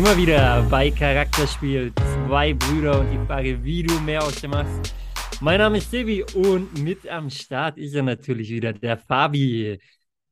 Wir 0.00 0.16
wieder 0.16 0.66
bei 0.70 0.90
Charakterspiel. 0.90 1.92
Zwei 2.26 2.54
Brüder 2.54 3.00
und 3.00 3.10
die 3.10 3.18
Frage, 3.26 3.62
wie 3.62 3.82
du 3.82 3.92
mehr 4.00 4.22
aus 4.22 4.40
dem 4.40 4.52
machst. 4.52 4.94
Mein 5.42 5.58
Name 5.58 5.76
ist 5.76 5.90
Silvi 5.90 6.24
und 6.34 6.82
mit 6.82 7.06
am 7.06 7.28
Start 7.28 7.76
ist 7.76 7.94
er 7.94 8.02
natürlich 8.02 8.48
wieder 8.48 8.72
der 8.72 8.96
Fabi. 8.96 9.78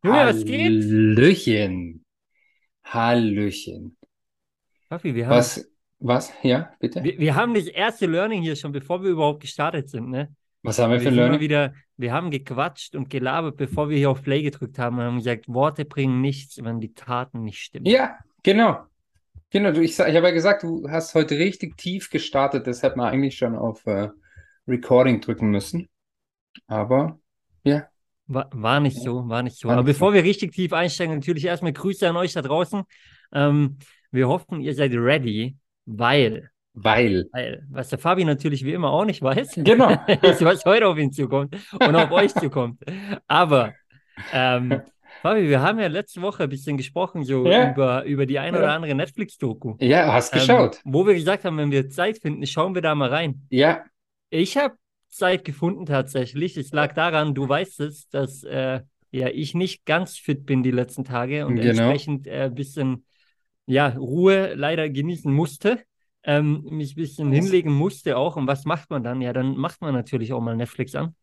Junge, 0.03 0.27
was 0.27 0.43
geht? 0.47 0.73
Hallöchen. 0.73 2.03
Hallöchen. 2.83 3.99
Fabi, 4.89 5.15
wir 5.15 5.27
haben. 5.27 5.37
Was? 5.37 5.71
Was? 5.99 6.33
Ja, 6.43 6.73
bitte? 6.81 7.05
Wir, 7.05 7.19
wir 7.19 7.35
haben 7.35 7.53
das 7.53 7.67
erste 7.67 8.07
Learning 8.07 8.41
hier 8.41 8.57
schon, 8.57 8.73
bevor 8.73 9.03
wir 9.03 9.11
überhaupt 9.11 9.41
gestartet 9.41 9.91
sind, 9.91 10.09
ne? 10.09 10.35
Was 10.63 10.79
haben 10.79 10.93
wir, 10.93 10.99
wir 10.99 11.11
für 11.11 11.15
Learning? 11.15 11.41
Wieder, 11.41 11.75
wir 11.99 12.13
haben 12.15 12.31
gequatscht 12.31 12.97
und 12.97 13.11
gelabert, 13.11 13.59
bevor 13.59 13.91
wir 13.91 13.99
hier 13.99 14.11
auf 14.11 14.23
Play 14.23 14.43
gedrückt 14.43 14.79
haben 14.79 14.97
und 14.97 15.05
haben 15.05 15.19
gesagt, 15.19 15.47
Worte 15.47 15.85
bringen 15.85 16.23
nichts, 16.23 16.59
wenn 16.65 16.81
die 16.81 16.95
Taten 16.95 17.45
nicht 17.45 17.59
stimmen. 17.59 17.85
Ja, 17.85 18.17
genau. 18.43 18.89
Genau, 19.51 19.73
du, 19.73 19.81
ich, 19.83 19.93
ich 19.93 20.01
habe 20.01 20.13
ja 20.27 20.31
gesagt, 20.31 20.63
du 20.63 20.89
hast 20.91 21.15
heute 21.15 21.39
richtig 21.39 21.77
tief 21.77 22.11
gestartet, 22.11 22.67
das 22.67 22.83
hätte 22.83 22.99
man 22.99 23.13
eigentlich 23.13 23.39
schon 23.39 23.57
auf 23.57 23.87
äh, 23.87 24.09
Recording 24.67 25.21
drücken 25.21 25.51
müssen. 25.51 25.89
Aber 26.67 27.19
ja. 27.65 27.89
War, 28.27 28.51
war 28.53 28.81
nicht 28.81 29.01
so, 29.01 29.27
war 29.29 29.43
nicht 29.43 29.57
so. 29.57 29.69
War 29.69 29.79
Aber 29.79 29.85
nicht 29.85 29.95
bevor 29.95 30.11
so. 30.11 30.15
wir 30.15 30.25
richtig 30.25 30.53
tief 30.53 30.75
einsteigen, 30.75 31.15
natürlich 31.15 31.47
erstmal 31.47 31.73
Grüße 31.73 32.07
an 32.07 32.17
euch 32.17 32.35
da 32.35 32.43
draußen. 32.43 32.83
Ähm, 33.33 33.79
wir 34.11 34.29
hoffen, 34.29 34.61
ihr 34.61 34.75
seid 34.75 34.93
ready, 34.93 35.57
weil. 35.87 36.51
Weil. 36.75 37.27
Weil, 37.33 37.67
was 37.71 37.89
der 37.89 37.99
Fabi 37.99 38.25
natürlich 38.25 38.65
wie 38.65 38.73
immer 38.73 38.91
auch 38.91 39.07
nicht 39.07 39.23
weiß, 39.23 39.55
genau. 39.65 39.91
ist, 40.23 40.45
was 40.45 40.65
heute 40.67 40.87
auf 40.87 40.99
ihn 40.99 41.11
zukommt 41.11 41.57
und 41.73 41.97
auf 41.97 42.11
euch 42.11 42.35
zukommt. 42.35 42.83
Aber 43.27 43.73
ähm, 44.33 44.83
Fabi, 45.23 45.49
wir 45.49 45.61
haben 45.61 45.79
ja 45.79 45.89
letzte 45.89 46.23
Woche 46.23 46.45
ein 46.45 46.49
bisschen 46.49 46.77
gesprochen, 46.77 47.25
so 47.25 47.47
ja. 47.47 47.71
über, 47.71 48.05
über 48.05 48.27
die 48.27 48.39
ein 48.39 48.55
oder 48.55 48.73
andere 48.73 48.95
Netflix-Doku. 48.95 49.77
Ja, 49.81 50.13
hast 50.13 50.33
geschaut. 50.33 50.81
Ähm, 50.85 50.93
wo 50.93 51.07
wir 51.07 51.15
gesagt 51.15 51.45
haben, 51.45 51.57
wenn 51.59 51.71
wir 51.71 51.89
Zeit 51.91 52.19
finden, 52.19 52.47
schauen 52.47 52.75
wir 52.75 52.83
da 52.83 52.95
mal 52.95 53.09
rein. 53.09 53.43
Ja. 53.51 53.85
Ich 54.31 54.57
habe 54.57 54.77
Zeit 55.09 55.45
gefunden 55.45 55.87
tatsächlich. 55.87 56.57
Es 56.57 56.73
lag 56.73 56.95
daran, 56.95 57.35
du 57.35 57.49
weißt 57.49 57.81
es, 57.81 58.09
dass 58.09 58.45
äh, 58.45 58.81
ja 59.11 59.29
ich 59.29 59.55
nicht 59.55 59.85
ganz 59.87 60.17
fit 60.17 60.47
bin 60.47 60.63
die 60.63 60.71
letzten 60.71 61.05
Tage 61.05 61.47
und 61.47 61.57
genau. 61.57 61.69
entsprechend 61.69 62.29
ein 62.29 62.53
äh, 62.53 62.55
bisschen 62.55 63.05
ja, 63.67 63.89
Ruhe 63.89 64.55
leider 64.55 64.89
genießen 64.89 65.33
musste. 65.33 65.81
Ähm, 66.25 66.65
mich 66.71 66.93
ein 66.93 66.97
bisschen 66.97 67.33
hinlegen 67.33 67.73
musste 67.73 68.17
auch. 68.17 68.37
Und 68.37 68.47
was 68.47 68.65
macht 68.65 68.91
man 68.91 69.03
dann? 69.03 69.21
Ja, 69.21 69.33
dann 69.33 69.57
macht 69.57 69.81
man 69.81 69.95
natürlich 69.95 70.33
auch 70.33 70.41
mal 70.41 70.57
Netflix 70.57 70.95
an. 70.95 71.15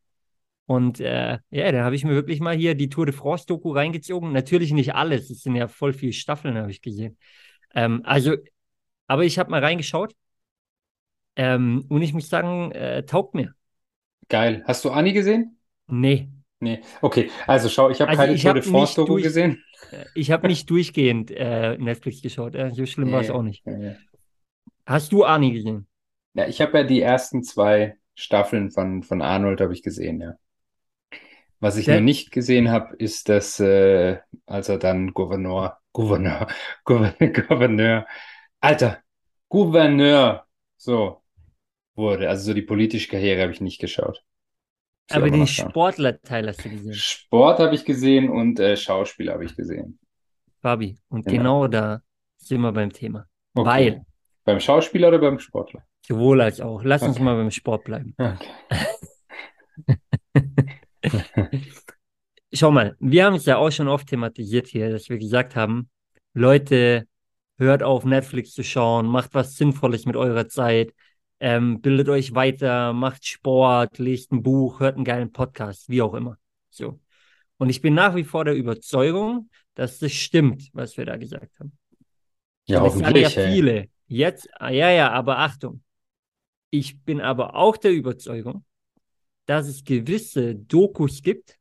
Und 0.67 0.99
äh, 0.99 1.37
ja, 1.51 1.71
da 1.71 1.83
habe 1.83 1.95
ich 1.95 2.03
mir 2.03 2.13
wirklich 2.13 2.39
mal 2.39 2.55
hier 2.55 2.73
die 2.75 2.89
Tour 2.89 3.05
de 3.05 3.13
France-Doku 3.13 3.71
reingezogen. 3.71 4.31
Natürlich 4.31 4.71
nicht 4.71 4.95
alles, 4.95 5.29
es 5.29 5.43
sind 5.43 5.55
ja 5.55 5.67
voll 5.67 5.93
viele 5.93 6.13
Staffeln, 6.13 6.57
habe 6.57 6.71
ich 6.71 6.81
gesehen. 6.81 7.17
Ähm, 7.75 8.01
also, 8.03 8.35
aber 9.07 9.23
ich 9.25 9.37
habe 9.37 9.51
mal 9.51 9.63
reingeschaut. 9.63 10.15
Ähm, 11.35 11.85
und 11.89 12.01
ich 12.01 12.13
muss 12.13 12.29
sagen, 12.29 12.71
äh, 12.71 13.03
taugt 13.05 13.35
mir. 13.35 13.53
Geil. 14.29 14.63
Hast 14.65 14.83
du 14.85 14.89
Anni 14.89 15.13
gesehen? 15.13 15.59
Nee. 15.87 16.29
Nee. 16.59 16.79
Okay, 17.01 17.29
also 17.45 17.69
schau, 17.69 17.89
ich 17.89 18.01
habe 18.01 18.09
also 18.09 18.23
keine 18.23 18.33
ich 18.33 18.41
Tour 18.41 18.53
de 18.53 18.63
France-Doku 18.63 19.15
gesehen. 19.15 19.63
Äh, 19.91 20.05
ich 20.15 20.31
habe 20.31 20.47
nicht 20.47 20.67
durchgehend 20.69 21.29
äh, 21.29 21.77
Netflix 21.77 22.21
geschaut. 22.21 22.55
Äh, 22.55 22.71
so 22.73 22.85
schlimm 22.85 23.11
war 23.11 23.21
es 23.21 23.29
auch 23.29 23.43
nicht. 23.43 23.63
Ja, 23.65 23.95
Hast 24.87 25.11
du 25.11 25.25
Arnie 25.25 25.53
gesehen? 25.53 25.87
Ja, 26.33 26.47
ich 26.47 26.61
habe 26.61 26.79
ja 26.79 26.83
die 26.83 27.01
ersten 27.01 27.43
zwei 27.43 27.97
Staffeln 28.15 28.71
von, 28.71 29.03
von 29.03 29.21
Arnold 29.21 29.61
habe 29.61 29.73
ich 29.73 29.83
gesehen, 29.83 30.21
ja. 30.21 30.35
Was 31.59 31.77
ich 31.77 31.85
Der, 31.85 31.95
noch 31.95 32.03
nicht 32.03 32.31
gesehen 32.31 32.69
habe, 32.69 32.95
ist, 32.97 33.29
dass 33.29 33.59
äh, 33.59 34.19
als 34.45 34.69
er 34.69 34.77
dann 34.77 35.13
Gouverneur, 35.13 35.79
Gouverneur, 35.93 36.47
Gouverneur, 36.83 38.05
Alter, 38.59 38.99
Gouverneur, 39.49 40.45
so 40.77 41.21
wurde. 41.95 42.29
Also 42.29 42.47
so 42.47 42.53
die 42.53 42.61
politische 42.61 43.09
Karriere 43.09 43.41
habe 43.41 43.51
ich 43.51 43.61
nicht 43.61 43.79
geschaut. 43.79 44.23
Muss 45.09 45.17
aber 45.17 45.29
den 45.29 45.47
Sportlerteil 45.47 46.47
hast 46.47 46.65
du 46.65 46.69
gesehen. 46.69 46.93
Sport 46.93 47.59
habe 47.59 47.75
ich 47.75 47.85
gesehen 47.85 48.29
und 48.29 48.59
äh, 48.59 48.75
Schauspiel 48.75 49.31
habe 49.31 49.45
ich 49.45 49.55
gesehen. 49.55 49.99
Fabi, 50.61 50.97
und 51.09 51.25
genau. 51.25 51.61
genau 51.61 51.67
da 51.67 52.01
sind 52.37 52.61
wir 52.61 52.71
beim 52.71 52.91
Thema. 52.91 53.27
Okay. 53.53 53.67
Weil. 53.67 54.05
Beim 54.43 54.59
Schauspieler 54.59 55.07
oder 55.09 55.19
beim 55.19 55.39
Sportler? 55.39 55.83
Sowohl 56.05 56.41
als 56.41 56.59
auch. 56.59 56.83
Lass 56.83 57.01
okay. 57.01 57.09
uns 57.09 57.19
mal 57.19 57.35
beim 57.35 57.51
Sport 57.51 57.83
bleiben. 57.83 58.15
Okay. 58.17 58.37
Schau 62.53 62.71
mal, 62.71 62.95
wir 62.99 63.25
haben 63.25 63.35
es 63.35 63.45
ja 63.45 63.57
auch 63.57 63.71
schon 63.71 63.87
oft 63.87 64.07
thematisiert 64.07 64.67
hier, 64.67 64.89
dass 64.89 65.09
wir 65.09 65.17
gesagt 65.17 65.55
haben, 65.55 65.89
Leute, 66.33 67.07
hört 67.57 67.83
auf, 67.83 68.05
Netflix 68.05 68.53
zu 68.53 68.63
schauen, 68.63 69.07
macht 69.07 69.33
was 69.33 69.55
Sinnvolles 69.55 70.05
mit 70.05 70.15
eurer 70.15 70.47
Zeit, 70.47 70.93
ähm, 71.39 71.81
bildet 71.81 72.09
euch 72.09 72.33
weiter, 72.33 72.93
macht 72.93 73.25
Sport, 73.25 73.99
lest 73.99 74.31
ein 74.31 74.43
Buch, 74.43 74.79
hört 74.79 74.95
einen 74.95 75.05
geilen 75.05 75.31
Podcast, 75.31 75.89
wie 75.89 76.01
auch 76.01 76.13
immer. 76.13 76.37
So. 76.69 76.99
Und 77.57 77.69
ich 77.69 77.81
bin 77.81 77.93
nach 77.93 78.15
wie 78.15 78.23
vor 78.23 78.45
der 78.45 78.55
Überzeugung, 78.55 79.49
dass 79.75 79.99
das 79.99 80.11
stimmt, 80.11 80.69
was 80.73 80.97
wir 80.97 81.05
da 81.05 81.17
gesagt 81.17 81.59
haben. 81.59 81.77
Ja, 82.65 82.81
hoffentlich. 82.81 83.35
ja 83.35 83.49
viele. 83.49 83.89
Jetzt, 84.07 84.49
ah, 84.59 84.69
ja, 84.69 84.89
ja, 84.89 85.11
aber 85.11 85.39
Achtung. 85.39 85.81
Ich 86.69 87.01
bin 87.03 87.21
aber 87.21 87.55
auch 87.55 87.77
der 87.77 87.91
Überzeugung, 87.91 88.65
dass 89.45 89.67
es 89.67 89.83
gewisse 89.83 90.55
Dokus 90.55 91.21
gibt, 91.21 91.57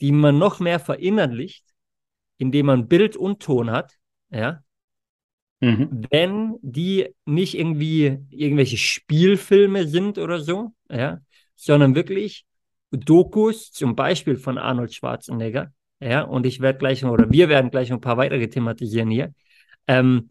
die 0.00 0.12
man 0.12 0.38
noch 0.38 0.60
mehr 0.60 0.80
verinnerlicht, 0.80 1.64
indem 2.38 2.66
man 2.66 2.88
Bild 2.88 3.16
und 3.16 3.40
Ton 3.40 3.70
hat, 3.70 3.98
ja, 4.30 4.62
mhm. 5.60 6.06
wenn 6.10 6.58
die 6.62 7.14
nicht 7.24 7.56
irgendwie 7.56 8.18
irgendwelche 8.30 8.76
Spielfilme 8.76 9.86
sind 9.86 10.18
oder 10.18 10.40
so, 10.40 10.74
ja, 10.90 11.20
sondern 11.54 11.94
wirklich 11.94 12.44
Dokus, 12.90 13.70
zum 13.70 13.96
Beispiel 13.96 14.36
von 14.36 14.58
Arnold 14.58 14.92
Schwarzenegger, 14.92 15.72
ja, 16.00 16.22
und 16.22 16.46
ich 16.46 16.60
werde 16.60 16.78
gleich, 16.78 17.04
oder 17.04 17.30
wir 17.30 17.48
werden 17.48 17.70
gleich 17.70 17.92
ein 17.92 18.00
paar 18.00 18.16
weitere 18.16 18.48
thematisieren 18.48 19.10
hier, 19.10 19.32
ähm, 19.86 20.30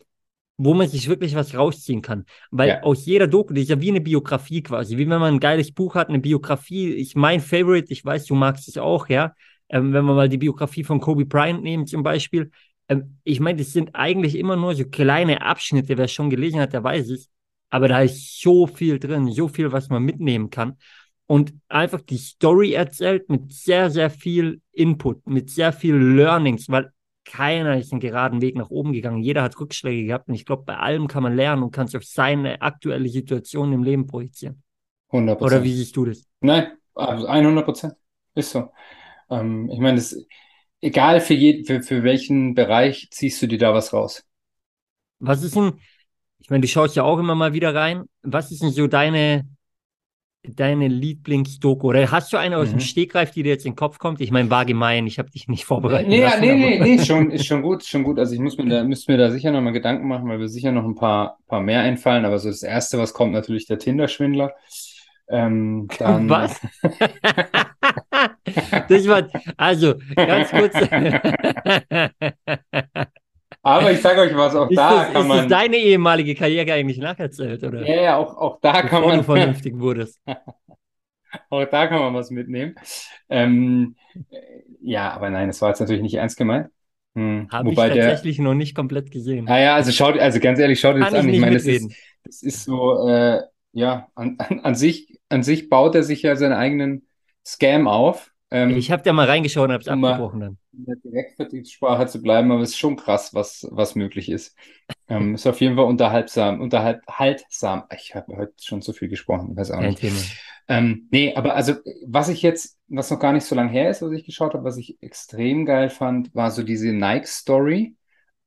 wo 0.64 0.76
man 0.76 0.88
sich 0.88 1.08
wirklich 1.10 1.34
was 1.34 1.56
rausziehen 1.56 2.04
kann. 2.04 2.26
Weil 2.52 2.70
ja. 2.70 2.84
aus 2.84 3.06
jeder 3.08 3.28
Doku, 3.28 3.52
die 3.52 3.62
ist 3.62 3.70
ja 3.70 3.82
wie 3.82 3.90
eine 3.90 4.02
Biografie 4.02 4.62
quasi, 4.62 4.96
wie 4.96 5.10
wenn 5.10 5.20
man 5.20 5.34
ein 5.34 5.40
geiles 5.40 5.72
Buch 5.72 5.96
hat, 5.96 6.10
eine 6.10 6.20
Biografie. 6.20 6.94
Ich 6.94 7.16
mein 7.16 7.40
Favorite, 7.40 7.92
ich 7.92 8.06
weiß, 8.06 8.26
du 8.26 8.36
magst 8.36 8.68
es 8.68 8.78
auch, 8.78 9.10
ja. 9.10 9.34
Ähm, 9.70 9.92
wenn 9.92 10.06
wir 10.06 10.14
mal 10.14 10.30
die 10.30 10.38
Biografie 10.38 10.84
von 10.84 11.00
Kobe 11.00 11.26
Bryant 11.26 11.64
nehmen 11.64 11.88
zum 11.88 12.04
Beispiel. 12.04 12.52
Ähm, 12.90 13.18
ich 13.24 13.40
meine, 13.40 13.58
das 13.58 13.74
sind 13.74 13.96
eigentlich 13.96 14.38
immer 14.38 14.56
nur 14.56 14.76
so 14.76 14.86
kleine 14.86 15.42
Abschnitte. 15.42 15.98
Wer 15.98 16.08
schon 16.08 16.30
gelesen 16.30 16.60
hat, 16.60 16.74
der 16.74 16.84
weiß 16.84 17.10
es. 17.10 17.30
Aber 17.72 17.88
da 17.88 18.02
ist 18.02 18.40
so 18.40 18.68
viel 18.68 19.00
drin, 19.00 19.32
so 19.32 19.48
viel, 19.48 19.72
was 19.72 19.90
man 19.90 20.04
mitnehmen 20.04 20.52
kann. 20.52 20.78
Und 21.26 21.54
einfach 21.70 22.02
die 22.02 22.18
Story 22.18 22.74
erzählt 22.74 23.30
mit 23.30 23.52
sehr, 23.52 23.90
sehr 23.90 24.12
viel 24.12 24.62
Input, 24.74 25.26
mit 25.26 25.50
sehr 25.50 25.74
viel 25.74 25.96
Learnings, 25.96 26.70
weil 26.70 26.92
keiner 27.26 27.78
ist 27.78 27.92
einen 27.92 28.02
geraden 28.02 28.42
Weg 28.42 28.56
nach 28.56 28.70
oben 28.70 28.94
gegangen. 28.94 29.22
Jeder 29.22 29.44
hat 29.44 29.60
Rückschläge 29.60 30.08
gehabt. 30.08 30.28
Und 30.28 30.36
ich 30.36 30.46
glaube, 30.46 30.64
bei 30.64 30.78
allem 30.78 31.08
kann 31.08 31.24
man 31.24 31.36
lernen 31.36 31.64
und 31.64 31.72
kann 31.72 31.88
es 31.88 31.96
auf 31.96 32.04
seine 32.04 32.62
aktuelle 32.62 33.10
Situation 33.10 33.74
im 33.74 33.84
Leben 33.84 34.08
projizieren. 34.08 34.64
100 35.10 35.42
Oder 35.42 35.64
wie 35.64 35.74
siehst 35.74 35.96
du 35.96 36.06
das? 36.06 36.24
Nein, 36.40 36.72
100 36.96 37.66
Prozent. 37.66 37.94
Ist 38.34 38.52
so. 38.52 38.72
Ähm, 39.30 39.70
ich 39.70 39.80
meine, 39.80 40.02
egal 40.80 41.22
für, 41.22 41.34
je, 41.34 41.64
für, 41.64 41.82
für 41.82 42.04
welchen 42.04 42.56
Bereich 42.56 43.10
ziehst 43.12 43.42
du 43.42 43.48
dir 43.48 43.60
da 43.60 43.74
was 43.74 43.94
raus. 43.94 44.24
Was 45.20 45.44
ist 45.44 45.56
denn, 45.56 45.74
ich 46.40 46.50
meine, 46.50 46.62
du 46.62 46.68
schaust 46.68 46.96
ja 46.96 47.04
auch 47.04 47.20
immer 47.20 47.36
mal 47.36 47.54
wieder 47.54 47.76
rein. 47.76 48.06
Was 48.24 48.52
ist 48.52 48.64
denn 48.64 48.72
so 48.72 48.88
deine 48.88 49.48
deine 50.44 50.88
Lieblingsdoku? 50.88 51.90
Oder 51.90 52.10
hast 52.12 52.34
du 52.34 52.38
eine 52.38 52.58
aus 52.58 52.70
mhm. 52.70 52.74
dem 52.74 52.80
Stegreif, 52.80 53.30
die 53.32 53.44
dir 53.44 53.50
jetzt 53.50 53.66
in 53.66 53.74
den 53.74 53.78
Kopf 53.78 54.00
kommt? 54.00 54.22
Ich 54.22 54.32
meine, 54.32 54.50
war 54.50 54.66
gemein, 54.66 55.06
ich 55.08 55.20
habe 55.20 55.30
dich 55.30 55.48
nicht 55.48 55.66
vorbereitet. 55.66 56.10
Nee, 56.10 56.22
lassen, 56.22 56.42
nee, 56.42 56.56
nee, 56.56 56.80
nee, 56.80 56.98
schon, 57.04 57.30
ist 57.32 57.46
schon 57.46 57.62
gut, 57.62 57.86
schon 57.86 58.04
gut. 58.04 58.20
Also 58.20 58.34
ich 58.34 58.40
muss 58.40 58.58
mir 58.58 58.68
da, 58.68 58.84
müsste 58.84 59.12
mir 59.12 59.18
da 59.18 59.32
sicher 59.32 59.52
noch 59.52 59.62
mal 59.62 59.72
Gedanken 59.72 60.08
machen, 60.08 60.28
weil 60.28 60.40
wir 60.40 60.50
sicher 60.50 60.72
noch 60.72 60.86
ein 60.86 60.96
paar, 60.96 61.38
paar 61.48 61.62
mehr 61.62 61.82
einfallen. 61.82 62.26
Aber 62.26 62.40
so 62.40 62.50
das 62.50 62.64
Erste, 62.64 62.98
was 62.98 63.14
kommt, 63.14 63.34
natürlich 63.34 63.68
der 63.68 63.78
Tinder-Schwindler. 63.80 64.54
Ähm, 65.30 65.88
dann... 65.98 66.30
Was? 66.30 66.60
das 68.90 69.08
war, 69.08 69.28
also, 69.58 69.96
ganz 70.16 70.50
kurz. 70.50 70.76
Aber 73.64 73.92
ich 73.92 74.02
sage 74.02 74.22
euch 74.22 74.36
was, 74.36 74.56
auch 74.56 74.70
ist 74.70 74.78
da 74.78 75.04
das, 75.04 75.14
kann 75.14 75.22
ist 75.22 75.28
man. 75.28 75.40
Ist 75.40 75.52
deine 75.52 75.78
ehemalige 75.78 76.34
Karriere 76.34 76.74
eigentlich 76.74 76.98
nacherzählt, 76.98 77.64
oder? 77.64 77.88
Ja, 77.88 78.02
ja, 78.02 78.18
auch, 78.18 78.36
auch 78.36 78.60
da 78.60 78.82
Bevor 78.82 78.90
kann 78.90 79.02
man. 79.04 79.18
du 79.20 79.24
vernünftig 79.24 79.78
wurdest. 79.78 80.20
auch 81.50 81.66
da 81.66 81.88
kann 81.88 82.00
man 82.00 82.14
was 82.14 82.32
mitnehmen. 82.32 82.76
Ähm, 83.30 83.96
ja, 84.82 85.12
aber 85.12 85.30
nein, 85.30 85.48
das 85.48 85.62
war 85.62 85.70
jetzt 85.70 85.80
natürlich 85.80 86.02
nicht 86.02 86.16
ernst 86.16 86.38
gemeint. 86.38 86.70
Hm. 87.16 87.50
Habe 87.52 87.70
ich 87.70 87.76
tatsächlich 87.76 88.38
der... 88.38 88.46
noch 88.46 88.54
nicht 88.54 88.74
komplett 88.74 89.12
gesehen. 89.12 89.48
Ah 89.48 89.60
ja, 89.60 89.76
also 89.76 89.92
schaut, 89.92 90.18
also 90.18 90.40
ganz 90.40 90.60
ehrlich, 90.60 90.80
schaut 90.80 90.96
euch 90.96 91.04
das 91.04 91.14
an. 91.14 91.30
Ich, 91.30 91.36
ich 91.36 91.42
meine, 91.42 91.56
das 91.56 91.66
ist, 91.66 91.92
das 92.24 92.42
ist 92.42 92.64
so, 92.64 93.08
äh, 93.08 93.42
ja, 93.74 94.08
an, 94.16 94.36
an, 94.40 94.62
an, 94.62 94.76
sich, 94.76 95.20
an 95.30 95.44
sich 95.44 95.70
baut 95.70 95.94
er 95.94 96.04
sich 96.04 96.24
ja 96.24 96.36
seinen 96.36 96.54
eigenen 96.54 97.06
Scam 97.46 97.88
auf. 97.88 98.32
Ähm, 98.50 98.72
ich 98.72 98.92
habe 98.92 99.04
da 99.04 99.14
mal 99.14 99.28
reingeschaut 99.28 99.68
und 99.68 99.74
habe 99.74 99.82
es 99.82 99.88
abgebrochen 99.88 100.40
dann. 100.40 100.58
In 100.74 100.86
der 100.86 100.96
Direktvertriebssprache 100.98 102.08
zu 102.08 102.22
bleiben, 102.22 102.52
aber 102.52 102.62
es 102.62 102.72
ist 102.72 102.78
schon 102.80 102.96
krass, 102.96 103.34
was, 103.34 103.68
was 103.72 103.96
möglich 103.96 104.30
ist. 104.30 104.56
Ähm, 105.10 105.36
ist 105.36 105.48
auf 105.48 105.60
jeden 105.62 105.76
Fall 105.76 105.86
unterhaltsam, 105.86 106.62
unterhaltsam. 106.62 107.84
Ich 107.96 108.16
habe 108.16 108.36
heute 108.38 108.54
schon 108.64 108.82
so 108.82 108.94
viel 108.94 109.10
gesprochen, 109.10 109.56
weiß 109.58 109.72
auch 109.72 109.82
nicht. 109.82 110.00
Ähm, 110.68 111.08
nee, 111.12 111.36
aber 111.36 111.56
also, 111.56 111.76
was 112.06 112.30
ich 112.30 112.42
jetzt, 112.42 112.78
was 112.88 113.12
noch 113.12 113.20
gar 113.20 113.34
nicht 113.34 113.46
so 113.46 113.56
lange 113.56 113.72
her 113.72 113.90
ist, 113.90 114.02
was 114.02 114.12
ich 114.14 114.26
geschaut 114.26 114.54
habe, 114.54 114.64
was 114.64 114.78
ich 114.78 114.98
extrem 115.02 115.66
geil 115.66 115.90
fand, 115.90 116.34
war 116.36 116.52
so 116.52 116.64
diese 116.64 116.94
Nike-Story. 116.94 117.96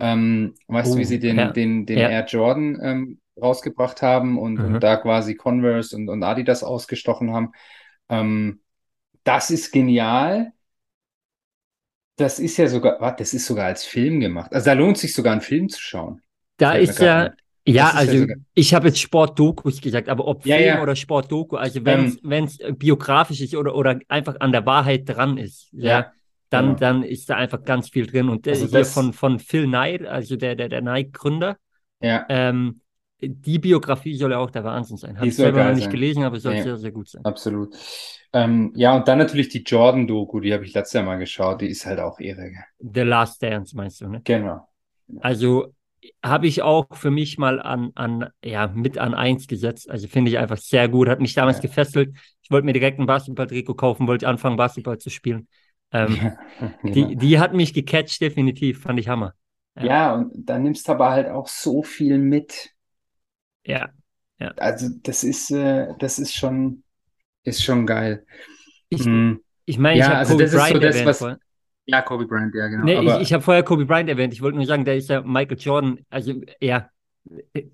Ähm, 0.00 0.54
weißt 0.68 0.94
du, 0.94 0.98
wie 0.98 1.04
Oh, 1.04 1.06
sie 1.06 1.18
den, 1.20 1.52
ja, 1.52 1.52
den, 1.52 1.86
den 1.86 2.02
ja. 2.02 2.04
Air 2.04 2.24
Jordan 2.26 2.78
ähm, 2.82 3.20
rausgebracht 3.40 4.02
haben 4.02 4.38
und, 4.38 4.62
Mhm. 4.62 4.64
und 4.64 4.82
da 4.82 4.96
quasi 4.96 5.34
Converse 5.34 5.94
und, 5.96 6.08
und 6.08 6.22
Adidas 6.22 6.62
ausgestochen 6.64 7.32
haben? 7.32 7.52
Ähm, 8.08 8.62
das 9.24 9.50
ist 9.50 9.72
genial. 9.72 10.52
Das 12.16 12.38
ist 12.38 12.56
ja 12.56 12.68
sogar, 12.68 13.00
warte, 13.00 13.22
das 13.22 13.34
ist 13.34 13.46
sogar 13.46 13.66
als 13.66 13.84
Film 13.84 14.20
gemacht. 14.20 14.52
Also 14.52 14.66
da 14.66 14.72
lohnt 14.74 14.98
sich 14.98 15.12
sogar 15.14 15.32
einen 15.32 15.40
Film 15.42 15.68
zu 15.68 15.80
schauen. 15.80 16.22
Da 16.56 16.74
ist 16.74 17.00
ja, 17.00 17.32
ja, 17.66 17.88
ist 17.88 17.94
ja 17.94 17.94
also 17.94 18.18
sogar. 18.18 18.36
ich 18.54 18.74
habe 18.74 18.88
jetzt 18.88 19.00
Sportdokus 19.00 19.80
gesagt, 19.80 20.08
aber 20.08 20.26
ob 20.26 20.46
Ja, 20.46 20.56
Film 20.56 20.66
ja. 20.66 20.82
oder 20.82 20.94
Sportdoku, 20.96 21.56
also 21.56 21.84
wenn 21.84 22.04
es 22.04 22.18
Ähm, 22.24 22.44
es 22.44 22.58
biografisch 22.78 23.40
ist 23.40 23.54
oder, 23.56 23.74
oder 23.74 23.98
einfach 24.08 24.36
an 24.40 24.52
der 24.52 24.64
Wahrheit 24.66 25.08
dran 25.08 25.36
ist, 25.38 25.68
ja, 25.72 25.98
ja, 25.98 26.12
dann, 26.50 26.76
genau. 26.76 26.78
dann 26.78 27.02
ist 27.02 27.28
da 27.30 27.36
einfach 27.36 27.64
ganz 27.64 27.88
viel 27.90 28.06
drin. 28.06 28.28
Und 28.28 28.46
äh, 28.46 28.50
Also 28.50 28.66
hier 28.66 28.70
das, 28.80 28.92
von, 28.92 29.12
von 29.12 29.38
Phil 29.40 29.66
Knight, 29.66 30.06
also 30.06 30.36
der, 30.36 30.54
der, 30.54 30.68
der 30.68 30.82
Nike-Gründer, 30.82 31.56
ja, 32.00 32.26
ähm, 32.28 32.80
die 33.28 33.58
Biografie 33.58 34.16
soll 34.16 34.32
ja 34.32 34.38
auch 34.38 34.50
der 34.50 34.64
Wahnsinn 34.64 34.96
sein. 34.96 35.18
Habe 35.18 35.28
ich 35.28 35.36
selber 35.36 35.64
noch 35.64 35.72
nicht 35.72 35.84
sein. 35.84 35.90
gelesen, 35.90 36.22
aber 36.24 36.38
soll 36.40 36.54
Nee, 36.54 36.62
sehr, 36.62 36.76
sehr 36.78 36.92
gut 36.92 37.08
sein. 37.08 37.22
absolut. 37.24 37.74
Ähm, 38.32 38.72
ja, 38.74 38.96
und 38.96 39.06
dann 39.08 39.18
natürlich 39.18 39.48
die 39.48 39.62
Jordan-Doku, 39.62 40.40
die 40.40 40.52
habe 40.52 40.64
ich 40.64 40.74
letztes 40.74 40.94
Jahr 40.94 41.04
mal 41.04 41.18
geschaut, 41.18 41.60
die 41.60 41.68
ist 41.68 41.86
halt 41.86 42.00
auch 42.00 42.18
irre. 42.18 42.50
The 42.80 43.00
Last 43.02 43.42
Dance 43.42 43.76
meinst 43.76 44.00
du, 44.00 44.08
ne? 44.08 44.20
Genau. 44.24 44.68
Also 45.20 45.74
habe 46.22 46.46
ich 46.46 46.62
auch 46.62 46.86
für 46.94 47.10
mich 47.10 47.38
mal 47.38 47.60
an, 47.62 47.90
an, 47.94 48.28
ja, 48.44 48.66
mit 48.68 48.98
an 48.98 49.14
eins 49.14 49.46
gesetzt. 49.46 49.88
Also 49.90 50.08
finde 50.08 50.30
ich 50.30 50.38
einfach 50.38 50.58
sehr 50.58 50.88
gut. 50.88 51.08
Hat 51.08 51.20
mich 51.20 51.34
damals 51.34 51.58
Ja. 51.58 51.62
gefesselt. 51.62 52.16
Ich 52.42 52.50
wollte 52.50 52.66
mir 52.66 52.72
direkt 52.74 52.98
ein 52.98 53.06
Basketball-Trikot 53.06 53.74
kaufen, 53.74 54.06
wollte 54.06 54.28
anfangen, 54.28 54.56
Basketball 54.56 54.98
zu 54.98 55.10
spielen. 55.10 55.48
Ähm, 55.92 56.18
die, 56.82 56.92
Genau. 56.92 57.14
die 57.16 57.38
hat 57.38 57.54
mich 57.54 57.72
gecatcht, 57.72 58.20
definitiv. 58.20 58.82
Fand 58.82 58.98
ich 59.00 59.08
Hammer. 59.08 59.34
Ja, 59.76 59.84
Ja, 59.86 60.14
und 60.14 60.32
dann 60.48 60.62
nimmst 60.62 60.88
du 60.88 60.92
aber 60.92 61.10
halt 61.10 61.28
auch 61.28 61.48
so 61.48 61.82
viel 61.82 62.18
mit. 62.18 62.70
Ja, 63.64 63.92
ja. 64.38 64.54
Also 64.56 64.88
das 65.02 65.24
ist, 65.24 65.50
äh, 65.50 65.88
das 65.98 66.18
ist 66.18 66.34
schon, 66.34 66.84
ist 67.44 67.64
schon 67.64 67.86
geil. 67.86 68.26
Ich, 68.90 69.06
Mm, 69.06 69.34
ich 69.66 69.78
meine, 69.78 70.00
ich 70.00 70.08
Ja, 70.08 70.10
habe 70.10 70.20
also 70.20 70.34
Kobe 70.34 70.34
das 70.34 70.52
ist 70.54 70.68
so 70.68 70.78
Bryant 70.78 70.80
das, 70.80 71.04
erwähnt 71.04 71.04
was, 71.04 71.18
vorher. 71.18 71.38
ja, 71.86 72.02
Kobe 72.02 72.26
Bryant, 72.26 72.54
ja, 72.54 72.68
genau. 72.68 72.88
Nee, 72.88 72.96
ich, 72.98 73.18
Aber 73.18 73.20
ich 73.20 73.32
habe 73.32 73.42
vorher 73.42 73.62
Kobe 73.62 73.86
Bryant 73.86 74.08
erwähnt. 74.08 74.32
Ich 74.34 74.42
wollte 74.42 74.56
nur 74.56 74.66
sagen, 74.66 74.84
der 74.84 74.96
ist 74.96 75.08
ja 75.08 75.22
Michael 75.22 75.58
Jordan, 75.58 76.00
also 76.10 76.34
ja, 76.60 76.90
äh, 77.54 77.64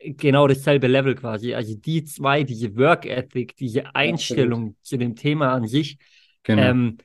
genau 0.00 0.48
dasselbe 0.48 0.86
Level 0.88 1.14
quasi. 1.14 1.54
Also 1.54 1.74
die 1.76 2.04
zwei, 2.04 2.44
diese 2.44 2.76
Work 2.76 3.06
Ethic, 3.06 3.56
diese 3.56 3.94
absolut, 4.04 4.56
Einstellung 4.56 4.76
zu 4.82 4.96
dem 4.98 5.16
Thema 5.16 5.52
an 5.54 5.66
sich, 5.68 5.98
genau. 6.42 6.72
ähm, 6.72 6.98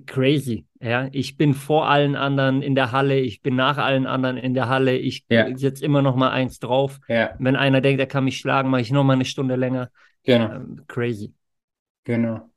crazy. 0.00 0.66
Ja, 0.80 1.08
ich 1.12 1.36
bin 1.36 1.54
vor 1.54 1.88
allen 1.88 2.16
anderen 2.16 2.62
in 2.62 2.74
der 2.74 2.92
Halle, 2.92 3.18
ich 3.20 3.42
bin 3.42 3.56
nach 3.56 3.78
allen 3.78 4.06
anderen 4.06 4.36
in 4.36 4.54
der 4.54 4.68
Halle, 4.68 4.96
ich 4.96 5.26
Ja, 5.28 5.54
setze 5.54 5.84
immer 5.84 6.02
noch 6.02 6.16
mal 6.16 6.30
eins 6.30 6.58
drauf. 6.60 7.00
ja, 7.08 7.38
Wenn 7.38 7.56
einer 7.56 7.80
denkt, 7.80 8.00
er 8.00 8.06
kann 8.06 8.24
mich 8.24 8.38
schlagen, 8.38 8.70
mache 8.70 8.82
ich 8.82 8.92
noch 8.92 9.04
mal 9.04 9.14
eine 9.14 9.24
Stunde 9.24 9.56
länger. 9.56 9.90
genau, 10.24 10.56
Ähm, 10.56 10.84
crazy. 10.86 11.32
genau. 12.04 12.50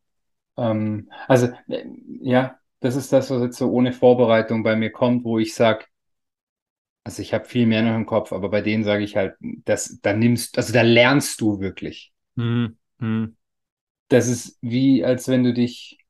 Ähm, 0.57 1.12
also, 1.28 1.48
äh, 1.69 1.86
ja, 2.22 2.60
das 2.81 2.95
ist 2.95 3.13
das, 3.13 3.31
was 3.31 3.44
jetzt 3.44 3.57
so 3.57 3.72
ohne 3.72 3.94
Vorbereitung 3.94 4.63
bei 4.63 4.75
mir 4.78 4.92
kommt, 4.92 5.24
wo 5.25 5.39
ich 5.39 5.56
sage, 5.56 5.86
also 7.04 7.22
ich 7.22 7.34
habe 7.34 7.45
viel 7.45 7.66
mehr 7.66 7.81
noch 7.84 7.95
im 7.95 8.06
Kopf, 8.06 8.34
aber 8.34 8.50
bei 8.50 8.62
denen 8.62 8.84
sage 8.84 9.04
ich 9.04 9.16
halt, 9.16 9.36
das, 9.39 10.00
da 10.01 10.13
nimmst, 10.13 10.57
also 10.57 10.74
da 10.74 10.81
lernst 10.81 11.39
du 11.42 11.60
wirklich. 11.60 12.13
Hm, 12.38 12.78
hm. 13.00 13.36
Das 14.10 14.28
ist 14.28 14.57
wie, 14.62 15.04
als 15.04 15.28
wenn 15.28 15.44
du 15.44 15.54
dich, 15.54 15.98
ich 16.00 16.06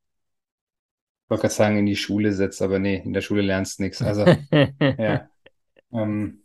wollte 1.30 1.42
gerade 1.42 1.54
sagen, 1.54 1.78
in 1.78 1.86
die 1.86 1.96
Schule 1.96 2.32
setzt, 2.32 2.62
aber 2.62 2.78
nee, 2.78 3.02
in 3.04 3.12
der 3.12 3.20
Schule 3.22 3.42
lernst 3.42 3.78
du 3.78 3.84
nichts. 3.84 4.02
Also, 4.02 4.32
ja, 4.98 5.30
ähm, 5.92 6.42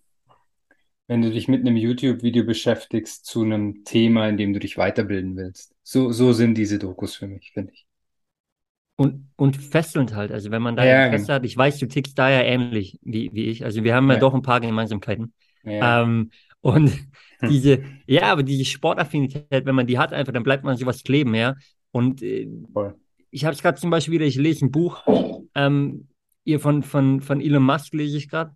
wenn 1.08 1.22
du 1.22 1.32
dich 1.32 1.48
mit 1.48 1.62
einem 1.62 1.78
YouTube-Video 1.78 2.44
beschäftigst 2.46 3.26
zu 3.26 3.44
einem 3.44 3.84
Thema, 3.86 4.28
in 4.30 4.36
dem 4.38 4.54
du 4.54 4.60
dich 4.60 4.78
weiterbilden 4.78 5.36
willst. 5.38 5.74
So, 5.84 6.12
so 6.12 6.34
sind 6.34 6.56
diese 6.56 6.80
Dokus 6.80 7.16
für 7.16 7.28
mich, 7.28 7.52
finde 7.54 7.72
ich. 7.74 7.86
Und, 8.96 9.28
und 9.38 9.58
fesselnd 9.58 10.14
halt. 10.16 10.32
Also 10.32 10.52
wenn 10.52 10.62
man 10.62 10.76
da 10.76 10.84
Ja, 10.84 11.08
Interesse 11.10 11.34
genau. 11.34 11.34
hat, 11.34 11.46
ich 11.46 11.58
weiß, 11.58 11.80
du 11.80 11.88
tickst 11.88 12.18
da 12.18 12.30
ja 12.30 12.42
ähnlich 12.44 13.00
wie, 13.02 13.32
wie 13.34 13.46
ich. 13.46 13.66
Also 13.66 13.84
wir 13.84 13.96
haben 13.96 14.10
ja 14.10 14.18
Ja, 14.18 14.18
doch 14.18 14.34
ein 14.34 14.44
paar 14.44 14.62
Gemeinsamkeiten. 14.62 15.34
ja. 15.64 16.04
Ähm, 16.04 16.32
und 16.62 16.92
Hm. 17.42 17.50
diese, 17.50 17.84
ja, 18.08 18.32
aber 18.32 18.44
diese 18.44 18.66
Sportaffinität, 18.66 19.48
wenn 19.66 19.76
man 19.76 19.88
die 19.88 19.98
hat, 19.98 20.14
einfach, 20.14 20.32
dann 20.34 20.44
bleibt 20.44 20.64
man 20.64 20.78
sowas 20.78 21.04
kleben, 21.04 21.34
ja. 21.36 21.56
Und 21.92 22.22
äh, 22.22 22.48
Voll. 22.74 23.00
Ich 23.34 23.46
habe 23.46 23.54
es 23.56 23.62
gerade 23.62 23.80
zum 23.80 23.90
Beispiel 23.90 24.14
wieder, 24.16 24.26
ich 24.26 24.36
lese 24.36 24.66
ein 24.66 24.72
Buch, 24.72 25.04
ähm, 25.56 26.08
ihr 26.44 26.60
von, 26.60 26.84
von, 26.84 27.22
von 27.22 27.42
Elon 27.42 27.64
Musk 27.64 27.94
lese 27.94 28.18
ich 28.18 28.30
gerade. 28.30 28.56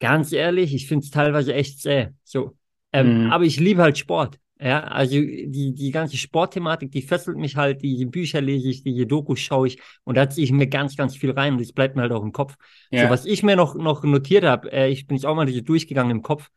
Ganz 0.00 0.32
ehrlich, 0.32 0.74
ich 0.74 0.86
finde 0.86 1.04
es 1.04 1.10
teilweise 1.10 1.54
echt 1.54 1.80
zäh. 1.80 2.08
So. 2.24 2.56
Ähm, 2.92 3.06
Mhm. 3.06 3.30
aber 3.30 3.44
ich 3.44 3.58
liebe 3.60 3.82
halt 3.82 3.98
Sport. 3.98 4.38
Ja, 4.60 4.80
also 4.84 5.14
die, 5.14 5.72
die 5.74 5.90
ganze 5.92 6.16
Sportthematik, 6.16 6.90
die 6.90 7.02
fesselt 7.02 7.36
mich 7.36 7.54
halt, 7.56 7.82
die 7.82 8.04
Bücher 8.06 8.40
lese 8.40 8.68
ich, 8.70 8.82
die 8.82 9.06
Dokus 9.06 9.38
schaue 9.38 9.68
ich 9.68 9.80
und 10.04 10.16
da 10.16 10.28
ziehe 10.28 10.44
ich 10.44 10.52
mir 10.52 10.66
ganz, 10.66 10.96
ganz 10.96 11.16
viel 11.16 11.30
rein 11.30 11.52
und 11.52 11.60
das 11.60 11.72
bleibt 11.72 11.94
mir 11.94 12.02
halt 12.02 12.12
auch 12.12 12.24
im 12.24 12.32
Kopf. 12.32 12.56
So, 12.94 13.08
Ja, 13.08 13.08
was 13.08 13.24
ich 13.24 13.44
mir 13.44 13.54
noch, 13.54 13.76
noch 13.76 14.02
notiert 14.02 14.44
habe, 14.44 14.72
äh, 14.72 14.88
ich 14.88 15.06
bin 15.06 15.16
jetzt 15.16 15.26
auch 15.26 15.36
mal 15.36 15.46
so 15.48 15.60
durchgegangen 15.60 16.10
im 16.10 16.22
Kopf, 16.22 16.48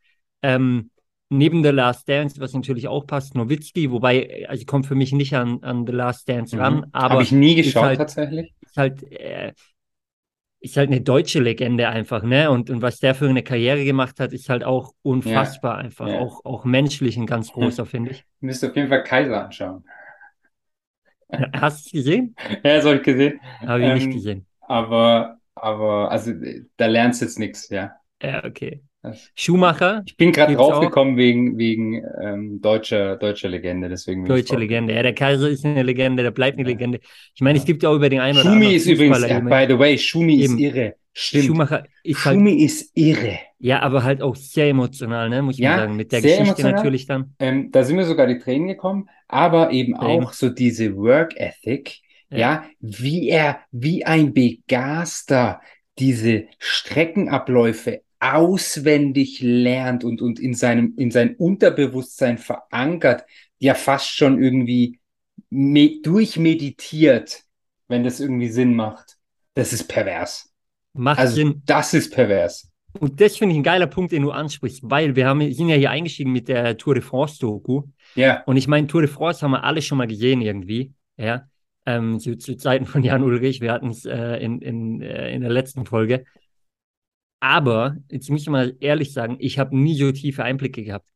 ähm, 0.41 0.89
neben 1.31 1.63
The 1.63 1.69
Last 1.69 2.07
Dance, 2.09 2.39
was 2.39 2.53
natürlich 2.53 2.87
auch 2.87 3.07
passt, 3.07 3.35
Nowitzki, 3.35 3.91
wobei, 3.91 4.45
also 4.49 4.65
kommt 4.65 4.85
für 4.87 4.95
mich 4.95 5.11
nicht 5.13 5.35
an, 5.35 5.63
an 5.63 5.85
The 5.87 5.93
Last 5.93 6.29
Dance 6.29 6.57
ran, 6.57 6.85
mhm. 6.85 6.93
Habe 7.07 7.23
aber 7.23 7.23
ich 7.23 7.31
nie 7.31 7.55
geschaut 7.55 7.95
halt, 7.95 7.97
tatsächlich. 7.97 8.53
ist 8.61 8.77
halt, 8.77 9.03
äh, 9.11 9.53
ist 10.59 10.77
halt 10.77 10.89
eine 10.89 11.01
deutsche 11.01 11.39
Legende 11.39 11.89
einfach, 11.89 12.23
ne? 12.23 12.49
Und, 12.51 12.69
und 12.69 12.81
was 12.81 12.99
der 12.99 13.15
für 13.15 13.27
eine 13.29 13.43
Karriere 13.43 13.83
gemacht 13.83 14.19
hat, 14.19 14.31
ist 14.33 14.47
halt 14.49 14.63
auch 14.63 14.93
Ja, 15.23 15.63
unfassbar 15.63 15.77
einfach, 15.77 16.11
ja. 16.11 16.13
auch, 16.13 16.45
auch 16.45 16.63
menschlich 16.65 17.17
ein 17.17 17.25
ganz 17.25 17.51
Hm. 17.59 17.71
großer, 17.71 17.85
finde 17.85 18.11
ich. 18.11 18.25
Müsst 18.41 18.63
auf 18.65 18.75
jeden 18.75 18.89
Fall 18.89 19.03
Kaiser 19.03 19.45
anschauen. 19.45 19.83
Hast 21.53 21.85
du 21.85 21.87
es 21.87 21.91
gesehen? 22.05 22.35
Ja, 22.63 22.75
das 22.77 22.85
habe 22.85 22.95
ich 22.97 23.03
gesehen. 23.03 23.39
Habe 23.65 23.83
ich 23.85 23.91
nicht 23.93 24.09
Ähm, 24.09 24.11
gesehen. 24.11 24.45
aber, 24.61 25.39
aber, 25.55 26.11
also 26.11 26.31
da 26.77 26.85
lernst 26.87 27.21
du 27.21 27.25
jetzt 27.25 27.39
nichts, 27.39 27.69
ja. 27.69 27.95
Ja, 28.21 28.43
okay. 28.45 28.81
Schumacher 29.35 30.03
ich 30.05 30.15
bin 30.17 30.31
gerade 30.31 30.55
draufgekommen 30.55 31.17
wegen, 31.17 31.57
wegen 31.57 32.03
ähm, 32.21 32.61
deutscher, 32.61 33.15
deutscher 33.17 33.49
Legende, 33.49 33.89
deswegen 33.89 34.23
ich 34.23 34.27
Deutsche. 34.27 34.55
Legende. 34.57 34.93
Ja, 34.93 35.01
der 35.03 35.13
Kaiser 35.15 35.49
ist 35.49 35.65
eine 35.65 35.83
Legende, 35.83 36.23
der 36.23 36.31
bleibt 36.31 36.57
eine 36.57 36.67
Ja, 36.67 36.73
Legende. 36.73 36.99
Ich 37.33 37.41
meine, 37.41 37.57
es 37.57 37.63
ja. 37.63 37.67
gibt 37.67 37.83
ja 37.83 37.89
auch 37.89 37.95
über 37.95 38.09
den 38.09 38.19
einen 38.19 38.37
oder 38.37 38.43
Schumi 38.43 38.55
anderen 38.55 38.75
ist 38.75 38.85
übrigens, 38.87 39.27
ja, 39.27 39.39
by 39.39 39.65
the 39.67 39.79
way, 39.79 39.97
Schumi 39.97 40.35
ist 40.35 40.51
eben, 40.51 40.57
irre. 40.59 40.95
Stimmt. 41.13 41.45
Schumacher 41.45 41.83
ist 42.03 42.23
halt, 42.25 42.35
Schumi 42.35 42.63
ist 42.63 42.91
irre. 42.95 43.39
ja, 43.59 43.81
aber 43.81 44.03
halt 44.03 44.21
auch 44.21 44.35
sehr 44.35 44.69
emotional, 44.69 45.29
ne, 45.29 45.41
muss 45.41 45.57
man 45.57 45.63
Ja, 45.63 45.77
sagen. 45.77 45.95
Mit 45.95 46.11
der 46.11 46.21
Geschichte 46.21 46.43
emotional. 46.43 46.73
natürlich 46.73 47.05
dann. 47.07 47.35
Ähm, 47.39 47.71
da 47.71 47.83
sind 47.83 47.95
mir 47.95 48.05
sogar 48.05 48.27
die 48.27 48.37
Tränen 48.39 48.67
gekommen, 48.67 49.09
aber 49.27 49.71
eben 49.71 49.93
Eben. 49.93 50.01
auch 50.01 50.33
so 50.33 50.49
diese 50.49 50.95
Work 50.95 51.35
Ethic, 51.37 51.99
Ja. 52.29 52.37
ja, 52.37 52.65
wie 52.79 53.29
er, 53.29 53.59
wie 53.71 54.05
ein 54.05 54.33
Begaster 54.33 55.61
diese 55.99 56.45
Streckenabläufe 56.59 58.01
auswendig 58.21 59.41
lernt 59.41 60.05
und, 60.05 60.21
und 60.21 60.39
in 60.39 60.53
seinem, 60.53 60.93
in 60.97 61.11
sein 61.11 61.35
Unterbewusstsein 61.35 62.37
verankert, 62.37 63.25
ja 63.59 63.73
fast 63.73 64.09
schon 64.09 64.41
irgendwie 64.41 64.99
me 65.49 65.99
durchmeditiert, 66.01 67.43
wenn 67.89 68.03
das 68.03 68.19
irgendwie 68.19 68.49
Sinn 68.49 68.75
macht. 68.75 69.17
Das 69.55 69.73
ist 69.73 69.87
pervers. 69.89 70.53
Macht 70.93 71.19
Also, 71.19 71.35
Sinn. 71.35 71.61
das 71.65 71.93
ist 71.93 72.13
pervers. 72.13 72.69
Und 72.99 73.21
das 73.21 73.37
finde 73.37 73.53
ich 73.53 73.59
ein 73.59 73.63
geiler 73.63 73.87
Punkt, 73.87 74.11
den 74.11 74.23
du 74.23 74.31
ansprichst, 74.31 74.81
weil 74.83 75.15
wir 75.15 75.25
haben, 75.27 75.53
sind 75.53 75.69
ja 75.69 75.75
hier 75.75 75.91
eingestiegen 75.91 76.31
mit 76.31 76.47
der 76.47 76.77
Tour 76.77 76.93
de 76.93 77.03
France-Doku. 77.03 77.83
Ja, 78.15 78.43
Und 78.45 78.57
ich 78.57 78.67
meine, 78.67 78.87
Tour 78.87 79.01
de 79.01 79.09
France 79.09 79.41
haben 79.41 79.51
wir 79.51 79.63
alle 79.63 79.81
schon 79.81 79.97
mal 79.97 80.07
gesehen 80.07 80.41
irgendwie, 80.41 80.93
ja. 81.17 81.47
Ähm, 81.85 82.19
zu, 82.19 82.37
zu 82.37 82.55
Zeiten 82.57 82.85
von 82.85 83.03
Jan 83.03 83.23
Ulrich, 83.23 83.59
wir 83.59 83.71
hatten 83.71 83.89
es 83.89 84.05
äh, 84.05 84.35
in, 84.37 84.61
in, 84.61 85.01
äh, 85.01 85.31
in 85.33 85.41
der 85.41 85.49
letzten 85.49 85.85
Folge. 85.85 86.25
Aber, 87.41 87.97
jetzt 88.09 88.29
muss 88.29 88.43
ich 88.43 88.49
mal 88.49 88.75
ehrlich 88.79 89.11
sagen, 89.13 89.35
ich 89.39 89.59
habe 89.59 89.75
nie 89.75 89.95
so 89.95 90.11
tiefe 90.11 90.43
Einblicke 90.43 90.83
gehabt. 90.83 91.09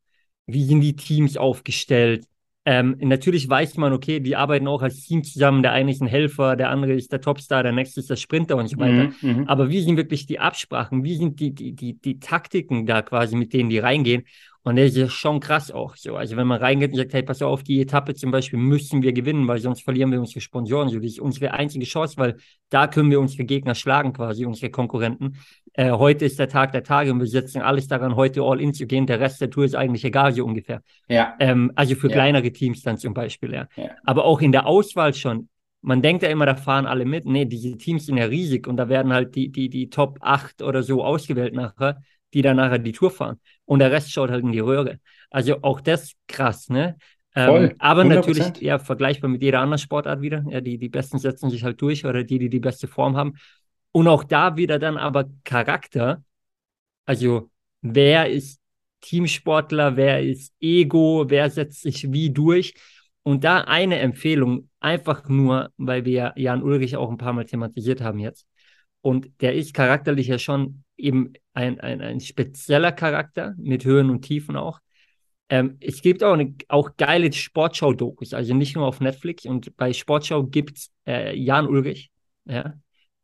Wie 0.47 0.65
sind 0.65 0.81
die 0.81 0.95
Teams 0.95 1.37
aufgestellt? 1.37 2.25
Ähm, 2.67 2.95
natürlich 2.99 3.47
weiß 3.47 3.77
man, 3.77 3.93
okay, 3.93 4.19
die 4.19 4.35
arbeiten 4.35 4.67
auch 4.67 4.81
als 4.81 5.01
Team 5.01 5.23
zusammen. 5.23 5.61
Der 5.61 5.71
eine 5.71 5.91
ist 5.91 6.01
ein 6.01 6.07
Helfer, 6.07 6.55
der 6.55 6.71
andere 6.71 6.93
ist 6.93 7.11
der 7.11 7.21
Topstar, 7.21 7.61
der 7.61 7.73
nächste 7.73 7.99
ist 7.99 8.09
der 8.09 8.15
Sprinter 8.15 8.57
und 8.57 8.67
so 8.67 8.77
weiter. 8.79 9.13
Mhm, 9.21 9.41
mhm. 9.41 9.47
Aber 9.47 9.69
wie 9.69 9.81
sind 9.81 9.97
wirklich 9.97 10.25
die 10.25 10.39
Absprachen? 10.39 11.03
Wie 11.03 11.15
sind 11.15 11.39
die, 11.39 11.53
die, 11.53 11.73
die, 11.73 11.93
die 11.93 12.19
Taktiken 12.19 12.87
da 12.87 13.03
quasi, 13.03 13.35
mit 13.35 13.53
denen 13.53 13.69
die 13.69 13.77
reingehen? 13.77 14.23
Und 14.63 14.77
das 14.77 14.95
ist 14.95 15.13
schon 15.13 15.39
krass 15.39 15.69
auch 15.69 15.95
so. 15.95 16.15
Also 16.15 16.37
wenn 16.37 16.47
man 16.47 16.59
reingeht 16.59 16.89
und 16.89 16.97
sagt, 16.97 17.13
hey, 17.13 17.21
pass 17.21 17.43
auf, 17.43 17.61
die 17.61 17.81
Etappe 17.81 18.15
zum 18.15 18.31
Beispiel 18.31 18.57
müssen 18.57 19.03
wir 19.03 19.13
gewinnen, 19.13 19.47
weil 19.47 19.59
sonst 19.59 19.83
verlieren 19.83 20.11
wir 20.11 20.19
unsere 20.19 20.41
Sponsoren. 20.41 20.89
So, 20.89 20.95
das 20.95 21.05
ist 21.05 21.19
unsere 21.19 21.53
einzige 21.53 21.85
Chance, 21.85 22.15
weil 22.17 22.37
da 22.71 22.87
können 22.87 23.11
wir 23.11 23.19
unsere 23.19 23.43
Gegner 23.43 23.75
schlagen 23.75 24.11
quasi, 24.11 24.43
unsere 24.43 24.71
Konkurrenten. 24.71 25.37
Äh, 25.77 25.91
heute 25.91 26.25
ist 26.25 26.39
der 26.39 26.47
Tag 26.47 26.71
der 26.71 26.83
Tage 26.83 27.11
und 27.11 27.19
wir 27.19 27.27
setzen 27.27 27.61
alles 27.61 27.87
daran, 27.87 28.15
heute 28.15 28.41
all 28.41 28.61
in 28.61 28.73
zu 28.73 28.85
gehen. 28.87 29.07
Der 29.07 29.19
Rest 29.19 29.41
der 29.41 29.49
Tour 29.49 29.65
ist 29.65 29.75
eigentlich 29.75 30.05
egal, 30.05 30.33
so 30.33 30.45
ungefähr. 30.45 30.81
Ja. 31.07 31.35
Ähm, 31.39 31.71
also 31.75 31.95
für 31.95 32.07
ja. 32.07 32.13
kleinere 32.13 32.51
Teams 32.51 32.81
dann 32.81 32.97
zum 32.97 33.13
Beispiel, 33.13 33.53
ja. 33.53 33.67
ja. 33.75 33.91
Aber 34.03 34.25
auch 34.25 34.41
in 34.41 34.51
der 34.51 34.65
Auswahl 34.65 35.13
schon. 35.13 35.49
Man 35.81 36.01
denkt 36.01 36.23
ja 36.23 36.29
immer, 36.29 36.47
da 36.47 36.55
fahren 36.55 36.87
alle 36.87 37.05
mit. 37.05 37.25
Nee, 37.25 37.45
diese 37.45 37.77
Teams 37.77 38.07
sind 38.07 38.17
ja 38.17 38.25
riesig 38.25 38.67
und 38.67 38.77
da 38.77 38.89
werden 38.89 39.13
halt 39.13 39.35
die, 39.35 39.51
die, 39.51 39.69
die 39.69 39.89
Top 39.89 40.17
8 40.21 40.63
oder 40.63 40.81
so 40.81 41.03
ausgewählt 41.03 41.53
nachher 41.53 41.99
die 42.35 42.41
dann 42.41 42.57
nachher 42.57 42.79
die 42.79 42.91
Tour 42.91 43.09
fahren. 43.11 43.39
Und 43.63 43.79
der 43.79 43.91
Rest 43.91 44.11
schaut 44.11 44.29
halt 44.29 44.43
in 44.43 44.51
die 44.51 44.59
Röhre. 44.59 44.99
Also 45.31 45.61
auch 45.61 45.81
das 45.81 46.11
krass, 46.27 46.69
ne? 46.69 46.97
Ähm, 47.33 47.73
aber 47.79 48.03
100%. 48.03 48.07
natürlich 48.07 48.61
ja 48.61 48.77
vergleichbar 48.77 49.29
mit 49.29 49.41
jeder 49.41 49.61
anderen 49.61 49.79
Sportart 49.79 50.21
wieder. 50.21 50.43
Ja, 50.49 50.61
die, 50.61 50.77
die 50.77 50.89
Besten 50.89 51.17
setzen 51.17 51.49
sich 51.49 51.63
halt 51.63 51.81
durch 51.81 52.05
oder 52.05 52.23
die, 52.23 52.37
die 52.37 52.49
die 52.49 52.59
beste 52.59 52.87
Form 52.87 53.15
haben. 53.15 53.35
Und 53.95 54.09
auch 54.09 54.25
da 54.25 54.57
wieder 54.57 54.77
dann 54.77 54.97
aber 54.97 55.29
Charakter. 55.45 56.21
Also 57.05 57.49
wer 57.79 58.29
ist 58.29 58.59
Teamsportler, 58.99 59.95
wer 59.95 60.21
ist 60.21 60.53
Ego, 60.59 61.23
wer 61.29 61.49
setzt 61.49 61.83
sich 61.83 62.11
wie 62.11 62.29
durch. 62.29 62.73
Und 63.23 63.45
da 63.45 63.61
eine 63.61 63.99
Empfehlung, 63.99 64.69
einfach 64.81 65.29
nur, 65.29 65.71
weil 65.77 66.03
wir 66.03 66.33
Jan 66.35 66.61
Ulrich 66.61 66.97
auch 66.97 67.09
ein 67.09 67.15
paar 67.15 67.31
Mal 67.31 67.45
thematisiert 67.45 68.01
haben 68.01 68.19
jetzt. 68.19 68.45
Und 68.99 69.29
der 69.39 69.55
ist 69.55 69.73
charakterlich 69.73 70.27
ja 70.27 70.39
schon 70.39 70.83
eben 70.97 71.31
ein, 71.53 71.79
ein, 71.79 72.01
ein 72.01 72.19
spezieller 72.19 72.91
Charakter 72.91 73.55
mit 73.57 73.85
Höhen 73.85 74.09
und 74.09 74.23
Tiefen 74.23 74.57
auch. 74.57 74.81
Ähm, 75.47 75.77
es 75.79 76.01
gibt 76.01 76.21
auch, 76.21 76.33
eine, 76.33 76.53
auch 76.67 76.97
geile 76.97 77.31
Sportschau-Dokus, 77.31 78.33
also 78.33 78.53
nicht 78.55 78.75
nur 78.75 78.87
auf 78.87 78.99
Netflix. 78.99 79.45
Und 79.45 79.77
bei 79.77 79.93
Sportschau 79.93 80.43
gibt 80.43 80.79
es 80.79 80.91
äh, 81.07 81.33
Jan 81.33 81.65
Ulrich, 81.65 82.11
ja, 82.43 82.73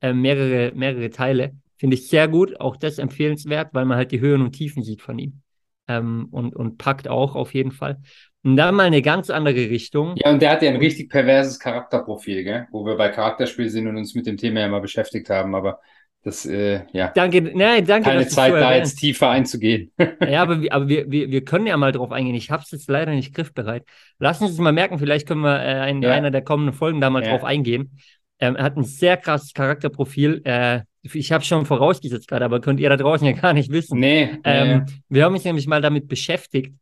äh, 0.02 0.14
mehrere, 0.14 0.72
mehrere 0.76 1.10
Teile. 1.10 1.54
Finde 1.78 1.96
ich 1.96 2.08
sehr 2.08 2.28
gut, 2.28 2.60
auch 2.60 2.78
das 2.78 3.00
empfehlenswert, 3.00 3.70
weil 3.74 3.86
man 3.86 3.98
halt 3.98 4.12
die 4.12 4.20
Höhen 4.20 4.42
und 4.42 4.52
Tiefen 4.52 4.84
sieht 4.84 5.02
von 5.02 5.18
ihm. 5.18 5.42
Ähm, 5.88 6.28
und, 6.32 6.56
und 6.56 6.78
packt 6.78 7.08
auch 7.08 7.36
auf 7.36 7.54
jeden 7.54 7.72
Fall. 7.72 7.98
Und 8.44 8.56
dann 8.56 8.76
mal 8.76 8.88
eine 8.88 9.02
ganz 9.02 9.30
andere 9.30 9.70
Richtung. 9.70 10.16
Ja, 10.18 10.32
und 10.32 10.42
der 10.42 10.52
hat 10.52 10.62
ja 10.62 10.70
ein 10.70 10.78
richtig 10.78 11.10
perverses 11.10 11.60
Charakterprofil, 11.60 12.44
gell? 12.44 12.68
wo 12.72 12.86
wir 12.86 12.96
bei 12.96 13.10
Charakterspiel 13.10 13.70
sind 13.70 13.88
und 13.88 13.98
uns 13.98 14.16
mit 14.16 14.26
dem 14.26 14.38
Thema 14.38 14.62
ja 14.62 14.68
mal 14.68 14.82
beschäftigt 14.82 15.30
haben, 15.30 15.54
aber 15.54 15.80
das, 16.24 16.46
äh, 16.46 16.82
ja. 16.94 17.12
Danke, 17.16 17.42
nein, 17.42 17.84
danke. 17.86 18.10
Keine 18.10 18.28
Zeit, 18.28 18.54
da 18.54 18.76
jetzt 18.76 18.98
tiefer 18.98 19.30
einzugehen. 19.32 19.92
ja, 20.28 20.44
aber, 20.44 20.62
wir, 20.62 20.72
aber 20.72 20.88
wir, 20.88 21.10
wir, 21.10 21.32
wir 21.32 21.44
können 21.44 21.66
ja 21.66 21.78
mal 21.78 21.92
drauf 21.92 22.12
eingehen. 22.12 22.36
Ich 22.36 22.52
habe 22.52 22.62
es 22.64 22.70
jetzt 22.70 22.90
leider 22.90 23.12
nicht 23.12 23.34
griffbereit. 23.34 23.86
Lass 24.20 24.40
uns 24.40 24.58
mal 24.60 24.72
merken, 24.72 25.00
vielleicht 25.00 25.28
können 25.28 25.42
wir 25.42 25.60
äh, 25.60 25.90
in 25.90 26.04
ja. 26.04 26.12
einer 26.12 26.30
der 26.30 26.44
kommenden 26.44 26.76
Folgen 26.76 27.02
da 27.02 27.10
mal 27.10 27.24
ja. 27.24 27.32
drauf 27.32 27.44
eingehen. 27.44 27.98
Ähm, 28.42 28.56
er 28.56 28.64
hat 28.66 28.76
ein 28.76 28.84
sehr 28.84 29.18
krasses 29.18 29.54
Charakterprofil. 29.54 30.42
Äh, 30.44 30.82
ich 31.04 31.32
habe 31.32 31.44
schon 31.44 31.66
vorausgesetzt 31.66 32.28
gerade, 32.28 32.46
aber 32.46 32.60
könnt 32.60 32.80
ihr 32.80 32.90
da 32.90 32.98
draußen 32.98 33.26
ja 33.26 33.34
gar 33.42 33.54
nicht 33.54 33.72
wissen. 33.72 34.00
Nee. 34.00 34.38
Ähm, 34.44 34.86
nee. 34.86 34.94
Wir 35.10 35.26
haben 35.26 35.34
uns 35.34 35.46
nämlich 35.46 35.68
mal 35.68 35.82
damit 35.82 36.08
beschäftigt, 36.08 36.74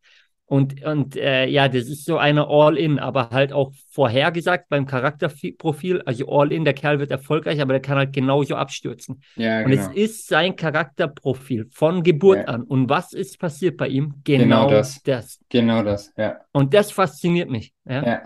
und, 0.50 0.82
und 0.84 1.14
äh, 1.14 1.46
ja, 1.46 1.68
das 1.68 1.84
ist 1.84 2.04
so 2.04 2.18
eine 2.18 2.48
All-In, 2.48 2.98
aber 2.98 3.30
halt 3.30 3.52
auch 3.52 3.70
vorhergesagt 3.90 4.68
beim 4.68 4.84
Charakterprofil. 4.84 6.02
Also 6.02 6.28
All-In, 6.28 6.64
der 6.64 6.74
Kerl 6.74 6.98
wird 6.98 7.12
erfolgreich, 7.12 7.60
aber 7.60 7.74
der 7.74 7.80
kann 7.80 7.96
halt 7.96 8.12
genauso 8.12 8.56
abstürzen. 8.56 9.22
Ja, 9.36 9.60
und 9.60 9.70
genau. 9.70 9.82
es 9.82 9.96
ist 9.96 10.26
sein 10.26 10.56
Charakterprofil 10.56 11.68
von 11.70 12.02
Geburt 12.02 12.38
ja. 12.38 12.44
an. 12.46 12.64
Und 12.64 12.88
was 12.88 13.12
ist 13.12 13.38
passiert 13.38 13.76
bei 13.76 13.86
ihm? 13.86 14.14
Genau, 14.24 14.66
genau 14.66 14.70
das. 14.70 15.00
das. 15.04 15.38
Genau 15.50 15.84
das, 15.84 16.12
ja. 16.16 16.40
Und 16.50 16.74
das 16.74 16.90
fasziniert 16.90 17.48
mich. 17.48 17.72
Ja? 17.84 18.04
ja. 18.04 18.22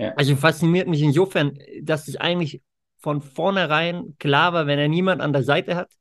Ja. 0.00 0.14
Also 0.14 0.34
fasziniert 0.34 0.88
mich 0.88 1.02
insofern, 1.02 1.58
dass 1.82 2.08
es 2.08 2.16
eigentlich 2.16 2.62
von 3.00 3.20
vornherein 3.20 4.14
klar 4.18 4.54
war, 4.54 4.66
wenn 4.66 4.78
er 4.78 4.88
niemand 4.88 5.20
an 5.20 5.34
der 5.34 5.42
Seite 5.42 5.76
hat, 5.76 5.92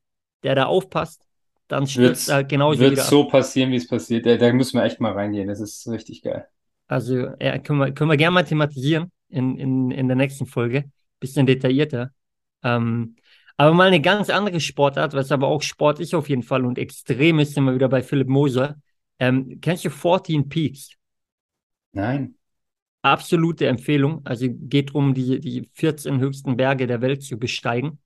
der 0.44 0.56
da 0.56 0.68
aufpasst, 0.68 1.22
dann 1.68 1.86
stürzt 1.86 2.30
er 2.30 2.36
halt 2.36 2.50
genauso 2.50 2.80
wird 2.80 2.94
wieder 2.94 3.04
so 3.04 3.26
passieren, 3.26 3.72
wie 3.72 3.76
es 3.76 3.88
passiert. 3.88 4.26
Da, 4.26 4.38
da, 4.38 4.54
müssen 4.54 4.78
wir 4.78 4.86
echt 4.86 5.02
mal 5.02 5.12
reingehen. 5.12 5.50
Das 5.50 5.60
ist 5.60 5.86
richtig 5.90 6.22
geil. 6.22 6.48
Also, 6.88 7.28
ja, 7.42 7.58
können 7.60 7.80
wir, 7.80 7.92
können 7.92 8.10
wir 8.10 8.16
gerne 8.16 8.34
mal 8.34 8.44
thematisieren 8.44 9.12
in, 9.28 9.58
in, 9.58 9.92
in 9.92 10.08
der 10.08 10.16
nächsten 10.16 10.46
Folge. 10.46 10.86
Bisschen 11.20 11.46
detaillierter. 11.46 12.12
Ähm, 12.64 13.18
aber 13.58 13.74
mal 13.74 13.88
eine 13.88 14.00
ganz 14.00 14.30
andere 14.30 14.62
Sportart, 14.62 15.14
was 15.14 15.34
aber 15.34 15.48
auch 15.48 15.62
Sport 15.62 16.00
ist 16.00 16.16
auf 16.16 16.30
jeden 16.30 16.44
Fall 16.44 16.66
und 16.66 16.78
extrem 16.78 17.40
ist, 17.40 17.54
sind 17.54 17.66
wir 17.66 17.76
wieder 17.76 17.90
bei 17.90 18.02
Philipp 18.02 18.30
Moser. 18.30 18.78
Ähm, 19.20 19.60
kennst 19.62 19.84
du 19.84 19.90
14 19.90 20.48
Peaks? 20.48 20.92
Nein. 21.92 22.39
Absolute 23.02 23.68
Empfehlung. 23.68 24.22
Also 24.26 24.48
geht 24.50 24.90
darum, 24.90 25.14
die, 25.14 25.40
die 25.40 25.70
14 25.74 26.20
höchsten 26.20 26.58
Berge 26.58 26.88
der 26.88 27.02
Welt 27.02 27.24
zu 27.24 27.38
besteigen. 27.38 28.00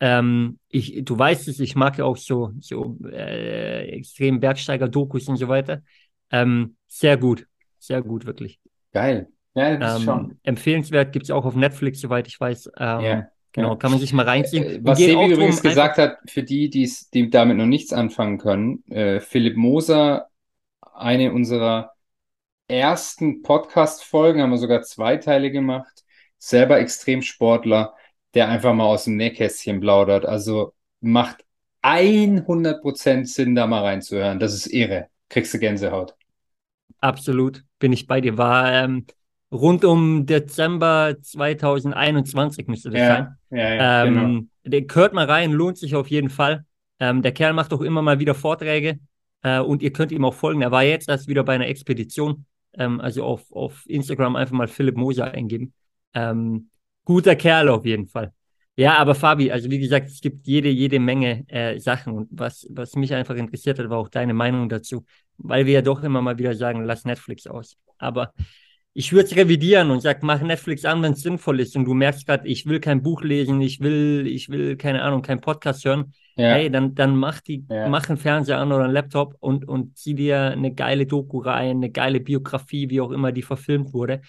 Ähm, 0.00 0.58
ich, 0.68 1.04
du 1.04 1.18
weißt 1.18 1.48
es, 1.48 1.60
ich 1.60 1.76
mag 1.76 1.98
ja 1.98 2.04
auch 2.04 2.16
so, 2.16 2.52
so 2.60 2.98
äh, 3.04 3.88
extrem 3.88 4.40
Bergsteiger-Dokus 4.40 5.28
und 5.28 5.36
so 5.36 5.48
weiter. 5.48 5.82
Ähm, 6.30 6.76
sehr 6.88 7.16
gut, 7.16 7.46
sehr 7.78 8.02
gut, 8.02 8.26
wirklich. 8.26 8.58
Geil. 8.92 9.28
Ja, 9.54 9.76
das 9.76 9.92
ähm, 9.92 9.98
ist 9.98 10.04
schon. 10.04 10.38
Empfehlenswert 10.42 11.12
gibt 11.12 11.24
es 11.24 11.30
auch 11.30 11.44
auf 11.44 11.54
Netflix, 11.54 12.00
soweit 12.00 12.26
ich 12.26 12.38
weiß. 12.40 12.72
Ähm, 12.76 13.00
ja, 13.00 13.28
genau, 13.52 13.76
kann 13.76 13.92
man 13.92 14.00
sich 14.00 14.12
mal 14.12 14.26
reinziehen. 14.26 14.64
Äh, 14.64 14.80
was 14.82 14.98
Sebi 14.98 15.32
übrigens 15.32 15.60
drum, 15.60 15.70
gesagt 15.70 15.96
hat, 15.96 16.18
für 16.28 16.42
die, 16.42 16.70
die's, 16.70 17.08
die 17.10 17.30
damit 17.30 17.56
noch 17.56 17.66
nichts 17.66 17.92
anfangen 17.92 18.38
können, 18.38 18.84
äh, 18.90 19.20
Philipp 19.20 19.56
Moser, 19.56 20.28
eine 20.92 21.32
unserer 21.32 21.93
ersten 22.68 23.42
Podcast-Folgen, 23.42 24.42
haben 24.42 24.50
wir 24.50 24.58
sogar 24.58 24.82
zwei 24.82 25.16
Teile 25.16 25.50
gemacht, 25.50 26.04
selber 26.38 26.78
Extremsportler 26.78 27.94
der 28.34 28.48
einfach 28.48 28.74
mal 28.74 28.84
aus 28.84 29.04
dem 29.04 29.16
Nähkästchen 29.16 29.80
plaudert. 29.80 30.26
Also 30.26 30.74
macht 31.00 31.44
100% 31.82 33.26
Sinn, 33.26 33.54
da 33.54 33.66
mal 33.66 33.82
reinzuhören. 33.82 34.38
Das 34.38 34.54
ist 34.54 34.66
irre. 34.66 35.08
Kriegst 35.28 35.54
du 35.54 35.58
Gänsehaut. 35.58 36.14
Absolut, 37.00 37.64
bin 37.78 37.92
ich 37.92 38.06
bei 38.06 38.20
dir. 38.20 38.38
War 38.38 38.72
ähm, 38.72 39.06
rund 39.52 39.84
um 39.84 40.26
Dezember 40.26 41.16
2021 41.20 42.66
müsste 42.66 42.90
das 42.90 42.98
ja, 42.98 43.08
sein. 43.08 43.36
Ja, 43.50 43.74
ja, 43.74 44.04
ähm, 44.04 44.14
genau. 44.14 44.42
Der 44.64 44.82
hört 44.94 45.12
mal 45.12 45.26
rein, 45.26 45.52
lohnt 45.52 45.78
sich 45.78 45.94
auf 45.94 46.08
jeden 46.08 46.30
Fall. 46.30 46.64
Ähm, 46.98 47.22
der 47.22 47.32
Kerl 47.32 47.52
macht 47.52 47.72
auch 47.72 47.82
immer 47.82 48.02
mal 48.02 48.18
wieder 48.18 48.34
Vorträge 48.34 48.98
äh, 49.42 49.60
und 49.60 49.82
ihr 49.82 49.92
könnt 49.92 50.12
ihm 50.12 50.24
auch 50.24 50.34
folgen. 50.34 50.62
Er 50.62 50.70
war 50.70 50.82
jetzt 50.82 51.08
erst 51.08 51.28
wieder 51.28 51.44
bei 51.44 51.54
einer 51.54 51.68
Expedition. 51.68 52.46
Ähm, 52.76 53.00
also 53.00 53.24
auf, 53.24 53.50
auf 53.52 53.84
Instagram 53.86 54.36
einfach 54.36 54.54
mal 54.54 54.68
Philipp 54.68 54.96
Moser 54.96 55.30
eingeben. 55.32 55.72
Ähm, 56.14 56.70
guter 57.04 57.36
Kerl 57.36 57.68
auf 57.68 57.84
jeden 57.84 58.08
Fall. 58.08 58.32
Ja, 58.76 58.96
aber 58.98 59.14
Fabi, 59.14 59.52
also 59.52 59.70
wie 59.70 59.78
gesagt, 59.78 60.08
es 60.08 60.20
gibt 60.20 60.46
jede, 60.48 60.68
jede 60.68 60.98
Menge 60.98 61.44
äh, 61.48 61.78
Sachen 61.78 62.12
und 62.12 62.28
was, 62.32 62.66
was 62.70 62.96
mich 62.96 63.14
einfach 63.14 63.36
interessiert 63.36 63.78
hat, 63.78 63.88
war 63.88 63.98
auch 63.98 64.08
deine 64.08 64.34
Meinung 64.34 64.68
dazu, 64.68 65.04
weil 65.36 65.66
wir 65.66 65.74
ja 65.74 65.82
doch 65.82 66.02
immer 66.02 66.20
mal 66.20 66.38
wieder 66.38 66.54
sagen, 66.54 66.84
lass 66.84 67.04
Netflix 67.04 67.46
aus. 67.46 67.76
Aber 67.98 68.32
ich 68.94 69.12
würde 69.12 69.26
es 69.26 69.36
revidieren 69.36 69.90
und 69.90 70.00
sag, 70.00 70.22
mach 70.22 70.40
Netflix 70.40 70.84
an, 70.84 71.02
wenn 71.02 71.12
es 71.12 71.22
sinnvoll 71.22 71.60
ist 71.60 71.76
und 71.76 71.84
du 71.84 71.94
merkst 71.94 72.26
gerade, 72.26 72.48
ich 72.48 72.64
will 72.66 72.80
kein 72.80 73.02
Buch 73.02 73.22
lesen, 73.22 73.60
ich 73.60 73.80
will, 73.80 74.26
ich 74.26 74.48
will, 74.48 74.76
keine 74.76 75.02
Ahnung, 75.02 75.22
kein 75.22 75.40
Podcast 75.40 75.84
hören. 75.84 76.14
Ja. 76.36 76.54
Hey, 76.54 76.70
dann, 76.70 76.94
dann 76.94 77.16
mach 77.16 77.40
die, 77.40 77.64
ja. 77.68 77.88
mach 77.88 78.08
einen 78.08 78.18
Fernseher 78.18 78.58
an 78.58 78.72
oder 78.72 78.84
einen 78.84 78.92
Laptop 78.92 79.36
und, 79.40 79.68
und 79.68 79.98
zieh 79.98 80.14
dir 80.14 80.50
eine 80.52 80.72
geile 80.72 81.06
Doku 81.06 81.38
rein, 81.38 81.76
eine 81.76 81.90
geile 81.90 82.20
Biografie, 82.20 82.88
wie 82.88 83.00
auch 83.00 83.10
immer 83.10 83.30
die 83.32 83.42
verfilmt 83.42 83.92
wurde 83.92 84.22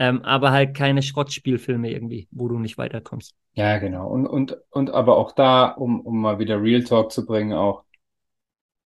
ähm, 0.00 0.22
aber 0.22 0.50
halt 0.50 0.74
keine 0.74 1.02
Schrottspielfilme 1.02 1.90
irgendwie, 1.90 2.26
wo 2.30 2.48
du 2.48 2.58
nicht 2.58 2.78
weiterkommst. 2.78 3.34
Ja, 3.52 3.78
genau. 3.78 4.08
Und, 4.08 4.26
und, 4.26 4.56
und 4.70 4.90
aber 4.90 5.18
auch 5.18 5.32
da, 5.32 5.68
um, 5.68 6.00
um 6.00 6.20
mal 6.20 6.38
wieder 6.38 6.62
Real 6.62 6.82
Talk 6.82 7.12
zu 7.12 7.26
bringen, 7.26 7.52
auch, 7.52 7.84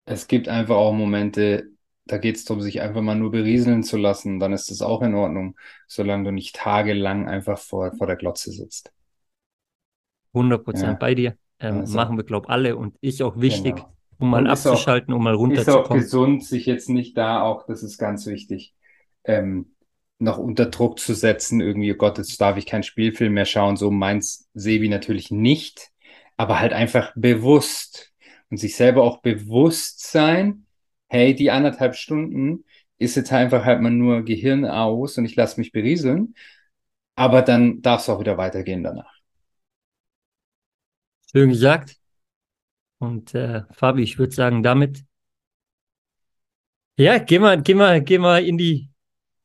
es 0.05 0.27
gibt 0.27 0.47
einfach 0.47 0.75
auch 0.75 0.93
Momente, 0.93 1.65
da 2.11 2.17
geht 2.17 2.35
es 2.35 2.43
darum, 2.43 2.61
sich 2.61 2.81
einfach 2.81 3.01
mal 3.01 3.15
nur 3.15 3.31
berieseln 3.31 3.83
zu 3.83 3.95
lassen, 3.95 4.41
dann 4.41 4.51
ist 4.51 4.69
das 4.69 4.81
auch 4.81 5.01
in 5.01 5.15
Ordnung, 5.15 5.55
solange 5.87 6.25
du 6.25 6.31
nicht 6.31 6.53
tagelang 6.57 7.29
einfach 7.29 7.57
vor, 7.57 7.93
vor 7.93 8.05
der 8.05 8.17
Glotze 8.17 8.51
sitzt. 8.51 8.91
100 10.33 10.61
Prozent 10.61 10.91
ja. 10.91 10.97
bei 10.99 11.15
dir. 11.15 11.37
Ähm, 11.59 11.79
also, 11.79 11.95
machen 11.95 12.17
wir, 12.17 12.25
glaube 12.25 12.47
ich, 12.47 12.49
alle 12.49 12.75
und 12.75 12.97
ist 12.99 13.21
auch 13.21 13.39
wichtig, 13.39 13.75
genau. 13.77 13.93
um 14.19 14.29
mal 14.29 14.45
abzuschalten, 14.45 15.13
auch, 15.13 15.17
um 15.17 15.23
mal 15.23 15.35
runterzukommen. 15.35 15.83
Ist 15.83 15.89
auch 15.89 15.95
gesund, 15.95 16.43
sich 16.43 16.65
jetzt 16.65 16.89
nicht 16.89 17.17
da 17.17 17.43
auch, 17.43 17.65
das 17.65 17.81
ist 17.81 17.97
ganz 17.97 18.25
wichtig, 18.25 18.75
ähm, 19.23 19.73
noch 20.19 20.37
unter 20.37 20.65
Druck 20.65 20.99
zu 20.99 21.13
setzen, 21.13 21.61
irgendwie, 21.61 21.93
oh 21.93 21.97
Gott, 21.97 22.17
jetzt 22.17 22.41
darf 22.41 22.57
ich 22.57 22.65
keinen 22.65 22.83
Spielfilm 22.83 23.33
mehr 23.33 23.45
schauen, 23.45 23.77
so 23.77 23.89
meins 23.89 24.49
Sebi 24.53 24.89
natürlich 24.89 25.31
nicht, 25.31 25.91
aber 26.35 26.59
halt 26.59 26.73
einfach 26.73 27.13
bewusst 27.15 28.11
und 28.49 28.57
sich 28.57 28.75
selber 28.75 29.03
auch 29.03 29.21
bewusst 29.21 30.11
sein, 30.11 30.65
hey, 31.11 31.35
die 31.35 31.51
anderthalb 31.51 31.95
Stunden 31.95 32.63
ist 32.97 33.15
jetzt 33.15 33.33
einfach 33.33 33.65
halt 33.65 33.81
mal 33.81 33.91
nur 33.91 34.23
Gehirn 34.23 34.63
aus 34.63 35.17
und 35.17 35.25
ich 35.25 35.35
lasse 35.35 35.59
mich 35.59 35.73
berieseln. 35.73 36.35
Aber 37.15 37.41
dann 37.41 37.81
darf 37.81 38.01
es 38.01 38.09
auch 38.09 38.21
wieder 38.21 38.37
weitergehen 38.37 38.81
danach. 38.81 39.13
Schön 41.29 41.49
gesagt. 41.49 41.97
Und 42.97 43.35
äh, 43.35 43.63
Fabi, 43.71 44.03
ich 44.03 44.19
würde 44.19 44.33
sagen, 44.33 44.63
damit, 44.63 45.03
ja, 46.95 47.17
gehen 47.17 47.41
wir, 47.41 47.57
gehen 47.57 47.77
wir, 47.77 47.99
gehen 47.99 48.21
wir 48.21 48.39
in 48.39 48.57
die, 48.57 48.89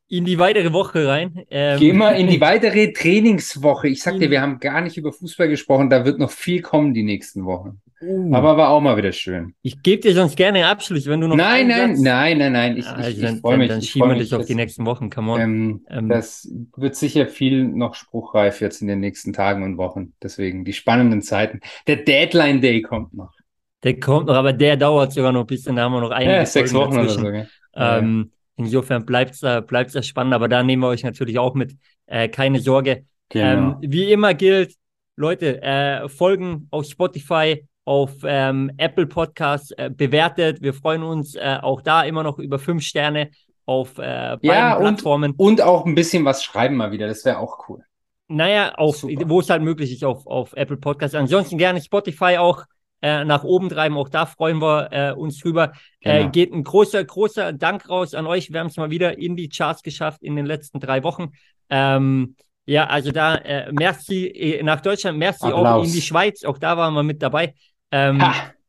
in 0.06 0.24
die 0.24 0.38
weitere 0.38 0.72
Woche 0.72 1.08
rein. 1.08 1.44
Ähm, 1.50 1.80
gehen 1.80 1.98
wir 1.98 2.14
in 2.14 2.28
die 2.28 2.40
weitere 2.40 2.92
Trainingswoche. 2.92 3.88
Ich 3.88 4.02
sag 4.02 4.20
dir, 4.20 4.30
wir 4.30 4.40
haben 4.40 4.60
gar 4.60 4.82
nicht 4.82 4.98
über 4.98 5.12
Fußball 5.12 5.48
gesprochen. 5.48 5.90
Da 5.90 6.04
wird 6.04 6.20
noch 6.20 6.30
viel 6.30 6.62
kommen 6.62 6.94
die 6.94 7.02
nächsten 7.02 7.44
Wochen. 7.44 7.82
Uh. 8.06 8.34
Aber 8.34 8.56
war 8.56 8.68
auch 8.68 8.80
mal 8.80 8.96
wieder 8.96 9.10
schön. 9.10 9.54
Ich 9.62 9.82
gebe 9.82 10.02
dir 10.02 10.14
sonst 10.14 10.36
gerne 10.36 10.58
einen 10.58 10.68
Abschluss, 10.68 11.06
wenn 11.06 11.20
du 11.20 11.26
noch. 11.26 11.36
Nein, 11.36 11.66
nein, 11.66 11.96
Satz... 11.96 12.04
nein, 12.04 12.38
nein, 12.38 12.52
nein. 12.52 12.76
Ich, 12.76 12.86
also 12.86 13.08
ich, 13.08 13.20
ich 13.20 13.40
freue 13.40 13.58
mich. 13.58 13.68
Dann 13.68 13.82
schieben 13.82 14.10
wir 14.10 14.16
dich 14.16 14.34
auf 14.34 14.44
die 14.44 14.54
nächsten 14.54 14.86
Wochen, 14.86 15.10
come 15.10 15.32
on. 15.32 15.40
Ähm, 15.40 15.86
ähm, 15.88 16.08
das 16.08 16.48
wird 16.76 16.94
sicher 16.94 17.26
viel 17.26 17.64
noch 17.64 17.94
spruchreif 17.94 18.60
jetzt 18.60 18.80
in 18.80 18.88
den 18.88 19.00
nächsten 19.00 19.32
Tagen 19.32 19.64
und 19.64 19.76
Wochen. 19.76 20.12
Deswegen 20.22 20.64
die 20.64 20.72
spannenden 20.72 21.22
Zeiten. 21.22 21.60
Der 21.86 21.96
Deadline 21.96 22.60
Day 22.60 22.82
kommt 22.82 23.12
noch. 23.14 23.32
Der 23.82 23.98
kommt 23.98 24.26
noch, 24.26 24.34
aber 24.34 24.52
der 24.52 24.76
dauert 24.76 25.12
sogar 25.12 25.32
noch 25.32 25.40
ein 25.40 25.46
bisschen. 25.46 25.76
Da 25.76 25.82
haben 25.82 25.92
wir 25.92 26.00
noch 26.00 26.10
einige. 26.10 26.32
Ja, 26.32 26.46
sechs 26.46 26.72
Wochen 26.74 26.94
dazwischen. 26.94 27.26
oder 27.26 27.46
so. 27.74 27.80
Ja. 27.80 27.98
Ähm, 27.98 28.30
insofern 28.56 29.04
bleibt 29.04 29.34
es 29.34 29.40
da, 29.40 29.60
bleibt's 29.60 29.94
da 29.94 30.02
spannend, 30.02 30.34
aber 30.34 30.48
da 30.48 30.62
nehmen 30.62 30.82
wir 30.82 30.88
euch 30.88 31.02
natürlich 31.02 31.38
auch 31.38 31.54
mit. 31.54 31.76
Äh, 32.06 32.28
keine 32.28 32.60
Sorge. 32.60 33.04
Genau. 33.30 33.46
Ähm, 33.46 33.76
wie 33.80 34.12
immer 34.12 34.34
gilt, 34.34 34.74
Leute, 35.16 35.62
äh, 35.62 36.08
folgen 36.08 36.68
auf 36.70 36.84
Spotify, 36.86 37.64
auf 37.86 38.12
ähm, 38.24 38.70
Apple 38.78 39.06
Podcasts 39.06 39.70
äh, 39.70 39.90
bewertet. 39.90 40.60
Wir 40.60 40.74
freuen 40.74 41.04
uns 41.04 41.36
äh, 41.36 41.58
auch 41.62 41.80
da 41.80 42.02
immer 42.02 42.24
noch 42.24 42.38
über 42.38 42.58
fünf 42.58 42.82
Sterne 42.82 43.30
auf 43.64 43.98
äh, 43.98 44.36
beiden 44.36 44.40
ja, 44.42 44.74
Plattformen. 44.74 45.32
Und, 45.32 45.60
und 45.60 45.62
auch 45.62 45.86
ein 45.86 45.94
bisschen 45.94 46.24
was 46.24 46.42
schreiben 46.42 46.76
mal 46.76 46.90
wieder, 46.90 47.06
das 47.06 47.24
wäre 47.24 47.38
auch 47.38 47.68
cool. 47.68 47.84
Naja, 48.28 48.74
auf, 48.74 49.04
wo 49.04 49.38
es 49.38 49.48
halt 49.48 49.62
möglich 49.62 49.92
ist, 49.92 50.04
auf, 50.04 50.26
auf 50.26 50.52
Apple 50.54 50.78
Podcasts. 50.78 51.14
Ansonsten 51.14 51.58
gerne 51.58 51.80
Spotify 51.80 52.38
auch 52.38 52.64
äh, 53.02 53.24
nach 53.24 53.44
oben 53.44 53.68
treiben. 53.68 53.96
Auch 53.96 54.08
da 54.08 54.26
freuen 54.26 54.60
wir 54.60 54.88
äh, 54.90 55.12
uns 55.12 55.38
drüber. 55.38 55.72
Äh, 56.00 56.18
genau. 56.18 56.26
Äh, 56.26 56.30
geht 56.30 56.52
ein 56.52 56.64
großer, 56.64 57.04
großer 57.04 57.52
Dank 57.52 57.88
raus 57.88 58.14
an 58.14 58.26
euch. 58.26 58.52
Wir 58.52 58.58
haben 58.58 58.66
es 58.66 58.76
mal 58.76 58.90
wieder 58.90 59.16
in 59.16 59.36
die 59.36 59.48
Charts 59.48 59.84
geschafft 59.84 60.24
in 60.24 60.34
den 60.34 60.46
letzten 60.46 60.80
drei 60.80 61.04
Wochen. 61.04 61.30
Ähm, 61.70 62.34
ja, 62.64 62.86
also 62.88 63.12
da, 63.12 63.36
äh, 63.36 63.70
merci 63.72 64.26
äh, 64.26 64.62
nach 64.64 64.80
Deutschland, 64.80 65.18
merci 65.18 65.46
Applaus. 65.46 65.66
auch 65.66 65.84
in 65.84 65.92
die 65.92 66.02
Schweiz. 66.02 66.44
Auch 66.44 66.58
da 66.58 66.76
waren 66.76 66.94
wir 66.94 67.04
mit 67.04 67.22
dabei. 67.22 67.54
Ähm, 67.90 68.22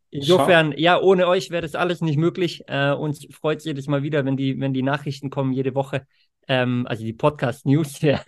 insofern, 0.09 0.71
Schau. 0.73 0.79
ja, 0.79 1.01
ohne 1.01 1.27
euch 1.27 1.49
wäre 1.49 1.61
das 1.61 1.75
alles 1.75 2.01
nicht 2.01 2.17
möglich. 2.17 2.63
Äh, 2.67 2.91
uns 2.91 3.25
freut 3.31 3.59
es 3.59 3.65
jedes 3.65 3.87
Mal 3.87 4.03
wieder, 4.03 4.25
wenn 4.25 4.37
die, 4.37 4.59
wenn 4.59 4.73
die 4.73 4.83
Nachrichten 4.83 5.29
kommen, 5.29 5.53
jede 5.53 5.75
Woche. 5.75 6.05
Ähm, 6.47 6.85
also 6.87 7.03
die 7.03 7.13
Podcast-News. 7.13 8.01
Ja. 8.01 8.21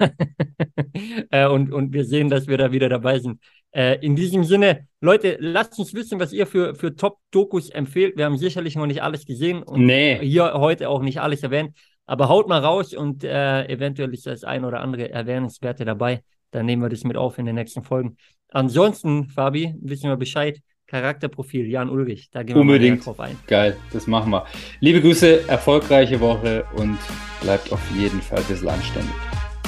äh, 1.31 1.48
und, 1.48 1.72
und 1.72 1.93
wir 1.93 2.05
sehen, 2.05 2.29
dass 2.29 2.48
wir 2.48 2.58
da 2.58 2.72
wieder 2.72 2.89
dabei 2.89 3.19
sind. 3.19 3.41
Äh, 3.72 4.03
in 4.05 4.15
diesem 4.15 4.43
Sinne, 4.43 4.88
Leute, 5.00 5.38
lasst 5.39 5.77
uns 5.79 5.93
wissen, 5.93 6.19
was 6.19 6.34
ihr 6.34 6.48
für, 6.48 6.75
für 6.75 6.96
Top-Dokus 6.96 7.69
empfehlt. 7.69 8.17
Wir 8.17 8.25
haben 8.25 8.38
sicherlich 8.38 8.75
noch 8.75 8.88
nicht 8.88 9.03
alles 9.03 9.25
gesehen 9.25 9.63
und 9.63 9.86
nee. 9.86 10.19
hier 10.22 10.53
heute 10.53 10.89
auch 10.89 11.01
nicht 11.01 11.22
alles 11.22 11.43
erwähnt. 11.43 11.75
Aber 12.05 12.27
haut 12.27 12.48
mal 12.48 12.60
raus 12.60 12.93
und 12.96 13.24
äh, 13.24 13.67
eventuell 13.67 14.12
ist 14.13 14.25
das 14.25 14.43
ein 14.43 14.65
oder 14.65 14.81
andere 14.81 15.12
Erwähnenswerte 15.12 15.86
dabei. 15.86 16.24
Dann 16.50 16.65
nehmen 16.65 16.81
wir 16.81 16.89
das 16.89 17.03
mit 17.03 17.15
auf 17.15 17.38
in 17.38 17.46
den 17.46 17.55
nächsten 17.55 17.84
Folgen. 17.84 18.17
Ansonsten, 18.50 19.27
Fabi, 19.29 19.75
wissen 19.79 20.10
wir 20.10 20.17
Bescheid. 20.17 20.60
Charakterprofil 20.89 21.67
Jan 21.67 21.89
Ulrich. 21.89 22.29
Da 22.31 22.43
gehen 22.43 22.55
wir 22.55 22.62
Unbedingt. 22.62 23.05
drauf 23.05 23.19
ein. 23.19 23.38
Geil, 23.48 23.77
das 23.93 24.08
machen 24.08 24.31
wir. 24.31 24.46
Liebe 24.79 25.01
Grüße, 25.01 25.48
erfolgreiche 25.48 26.19
Woche 26.19 26.65
und 26.75 26.98
bleibt 27.41 27.72
auf 27.72 27.81
jeden 27.96 28.22
Fall 28.22 28.39
ein 28.39 28.46
bisschen 28.46 28.69
anständig. 28.69 29.13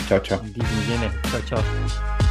Ciao, 0.08 0.20
ciao. 0.20 0.40
In 0.42 0.54
diesem 0.54 0.82
Sinne, 0.88 1.12
ciao, 1.30 1.42
ciao. 1.62 2.31